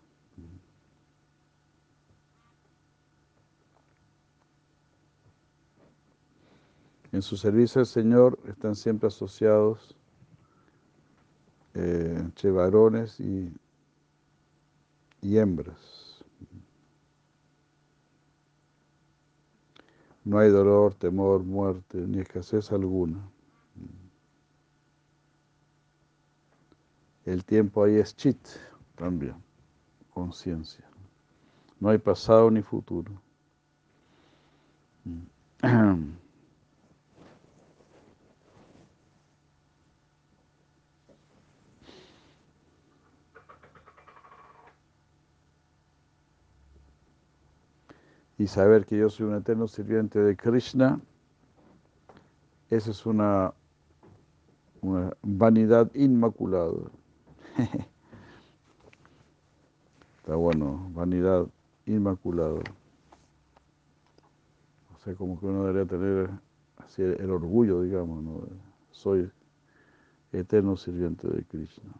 En 7.15 7.21
su 7.21 7.37
servicio 7.37 7.79
al 7.79 7.87
Señor 7.87 8.37
están 8.45 8.75
siempre 8.75 9.07
asociados 9.07 9.95
eh, 11.73 12.29
varones 12.43 13.21
y 13.21 13.53
hembras. 15.21 16.25
No 20.25 20.39
hay 20.39 20.49
dolor, 20.49 20.93
temor, 20.95 21.41
muerte, 21.41 21.99
ni 21.99 22.19
escasez 22.19 22.69
alguna. 22.73 23.25
El 27.23 27.45
tiempo 27.45 27.85
ahí 27.85 27.95
es 27.95 28.13
chit 28.13 28.45
también, 28.95 29.35
conciencia. 30.09 30.85
No 31.79 31.87
hay 31.87 31.97
pasado 31.97 32.51
ni 32.51 32.61
futuro. 32.61 33.21
y 48.37 48.47
saber 48.47 48.85
que 48.85 48.97
yo 48.97 49.09
soy 49.09 49.27
un 49.27 49.35
eterno 49.35 49.67
sirviente 49.67 50.19
de 50.19 50.35
Krishna, 50.35 50.99
esa 52.69 52.91
es 52.91 53.05
una, 53.05 53.53
una 54.81 55.15
vanidad 55.21 55.89
inmaculada. 55.93 56.73
Está 60.17 60.35
bueno, 60.35 60.89
vanidad 60.93 61.47
inmaculada. 61.85 62.59
O 64.93 64.97
sea, 65.03 65.15
como 65.15 65.39
que 65.39 65.45
uno 65.45 65.65
debería 65.65 65.87
tener 65.87 66.29
así 66.77 67.03
el 67.03 67.29
orgullo, 67.29 67.83
digamos, 67.83 68.23
¿no? 68.23 68.41
Soy 68.91 69.31
eterno 70.31 70.75
sirviente 70.75 71.27
de 71.27 71.43
Krishna. 71.43 71.93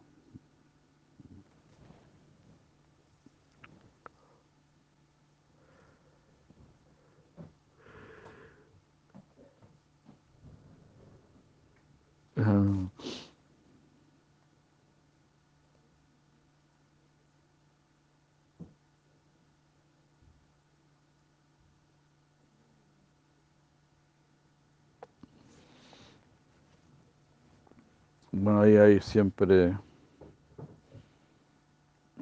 Bueno, 28.31 28.54
ahí 28.65 28.77
hay 28.77 28.99
siempre 28.99 29.77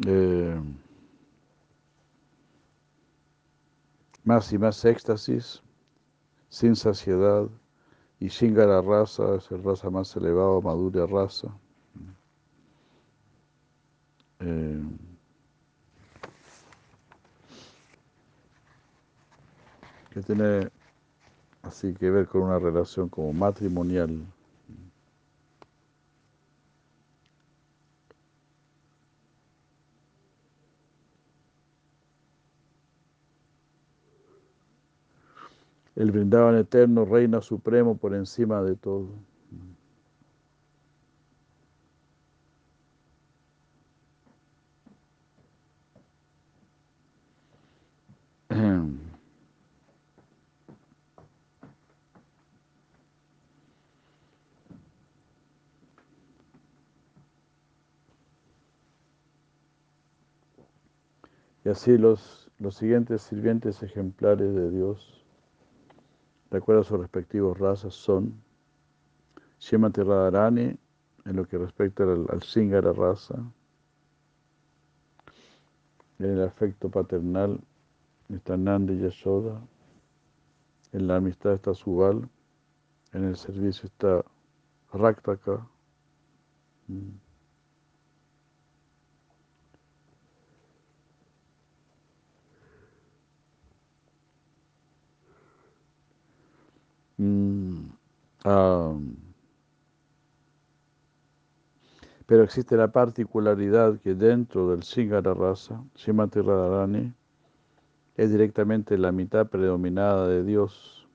eh, 0.05 0.61
más 4.23 4.51
y 4.51 4.57
más 4.57 4.83
éxtasis, 4.83 5.61
sin 6.49 6.75
saciedad, 6.75 7.47
y 8.19 8.27
Shingara 8.27 8.81
raza 8.81 9.35
es 9.35 9.49
el 9.51 9.63
raza 9.63 9.89
más 9.89 10.15
elevado, 10.15 10.61
madura 10.61 11.05
raza. 11.05 11.47
Eh, 14.39 14.83
que 20.11 20.21
tiene 20.21 20.69
así 21.63 21.93
que 21.93 22.09
ver 22.09 22.27
con 22.27 22.43
una 22.43 22.59
relación 22.59 23.07
como 23.07 23.31
matrimonial. 23.33 24.25
El 35.95 36.11
brindaban 36.11 36.55
eterno 36.57 37.05
reina 37.05 37.41
supremo 37.41 37.97
por 37.97 38.15
encima 38.15 38.61
de 38.63 38.75
todo. 38.75 39.09
Y 61.65 61.69
así 61.69 61.97
los, 61.97 62.51
los 62.59 62.75
siguientes 62.75 63.21
sirvientes 63.21 63.81
ejemplares 63.83 64.53
de 64.53 64.69
Dios 64.69 65.22
de 66.53 66.59
acuerdo 66.59 66.81
a 66.81 66.83
sus 66.83 66.99
respectivos 66.99 67.57
razas, 67.57 67.95
son 67.95 68.39
Shemati 69.59 70.03
Radharani, 70.03 70.77
en 71.25 71.35
lo 71.35 71.47
que 71.47 71.57
respecta 71.57 72.03
al, 72.03 72.27
al 72.29 72.43
Singara 72.43 72.93
raza, 72.93 73.33
en 76.19 76.29
el 76.29 76.43
afecto 76.43 76.89
paternal 76.89 77.59
está 78.29 78.55
Nandi 78.55 78.99
Yashoda, 78.99 79.59
en 80.91 81.07
la 81.07 81.15
amistad 81.15 81.53
está 81.53 81.73
Subal, 81.73 82.29
en 83.13 83.23
el 83.23 83.35
servicio 83.35 83.87
está 83.87 84.23
Raktaka. 84.91 85.67
Mm, 86.87 87.09
pero 102.25 102.43
existe 102.43 102.75
la 102.75 102.91
particularidad 102.91 103.99
que 103.99 104.15
dentro 104.15 104.69
del 104.69 104.83
Singara 104.83 105.33
raza, 105.33 105.83
Shimati 105.95 106.41
Radharani, 106.41 107.13
es 108.15 108.31
directamente 108.31 108.97
la 108.97 109.11
mitad 109.11 109.47
predominada 109.47 110.27
de 110.27 110.43
Dios. 110.43 111.07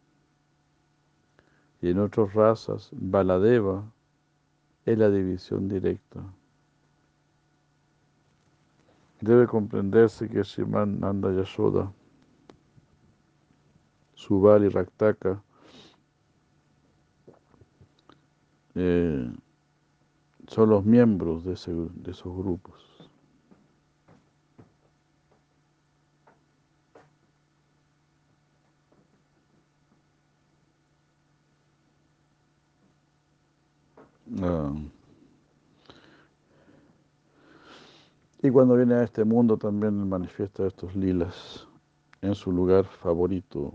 Y 1.81 1.91
en 1.91 2.01
otras 2.01 2.35
razas, 2.35 2.91
Baladeva 2.93 3.85
es 4.85 4.99
la 4.99 5.11
división 5.11 5.69
directa. 5.69 6.21
Debe 9.21 9.47
comprenderse 9.47 10.29
que 10.29 10.43
Shiman 10.43 11.01
Nanda 11.01 11.33
Yashoda, 11.33 11.93
Raktaka 14.73 15.43
Eh, 18.81 19.29
son 20.47 20.70
los 20.70 20.85
miembros 20.85 21.43
de, 21.45 21.55
ese, 21.55 21.72
de 21.72 22.12
esos 22.12 22.33
grupos. 22.37 23.11
Ah. 34.41 34.72
Y 38.41 38.51
cuando 38.51 38.76
viene 38.76 38.95
a 38.95 39.03
este 39.03 39.24
mundo 39.24 39.57
también 39.57 40.09
manifiesta 40.09 40.68
estos 40.68 40.95
lilas 40.95 41.66
en 42.22 42.37
su 42.37 42.53
lugar 42.53 42.85
favorito, 42.85 43.74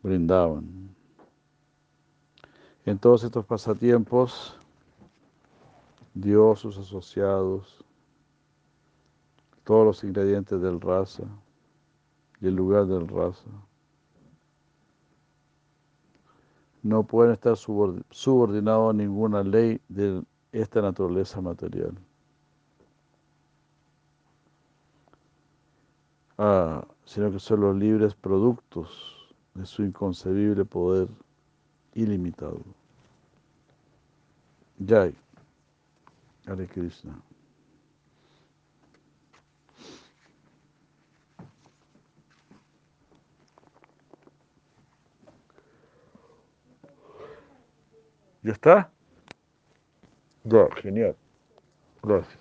brindaban. 0.00 0.87
En 2.88 2.98
todos 2.98 3.22
estos 3.22 3.44
pasatiempos, 3.44 4.58
Dios, 6.14 6.60
sus 6.60 6.78
asociados, 6.78 7.84
todos 9.62 9.84
los 9.84 10.04
ingredientes 10.04 10.58
del 10.62 10.80
raza 10.80 11.24
y 12.40 12.46
el 12.46 12.54
lugar 12.54 12.86
del 12.86 13.06
raza 13.06 13.50
no 16.82 17.02
pueden 17.02 17.32
estar 17.32 17.58
subordinados 17.58 18.88
a 18.88 18.96
ninguna 18.96 19.42
ley 19.42 19.82
de 19.90 20.24
esta 20.52 20.80
naturaleza 20.80 21.42
material. 21.42 21.92
Ah, 26.38 26.86
sino 27.04 27.30
que 27.30 27.38
son 27.38 27.60
los 27.60 27.76
libres 27.76 28.14
productos 28.14 29.34
de 29.52 29.66
su 29.66 29.82
inconcebible 29.82 30.64
poder 30.64 31.08
ilimitado. 31.92 32.77
Jai. 34.78 35.14
Hare 36.46 36.66
Krishna. 36.66 37.20
¿Ya 48.42 48.52
está? 48.52 48.90
Ya, 50.44 50.68
genial. 50.80 51.16
Gracias. 52.02 52.38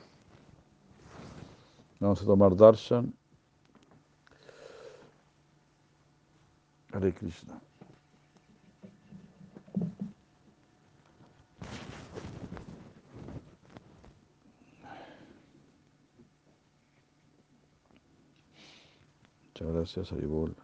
Vamos 2.00 2.22
a 2.22 2.26
tomar 2.26 2.56
darshan. 2.56 3.14
Hare 6.94 7.14
Krishna. 7.14 7.67
Muchas 19.60 19.74
gracias, 19.74 20.12
Aribol. 20.14 20.56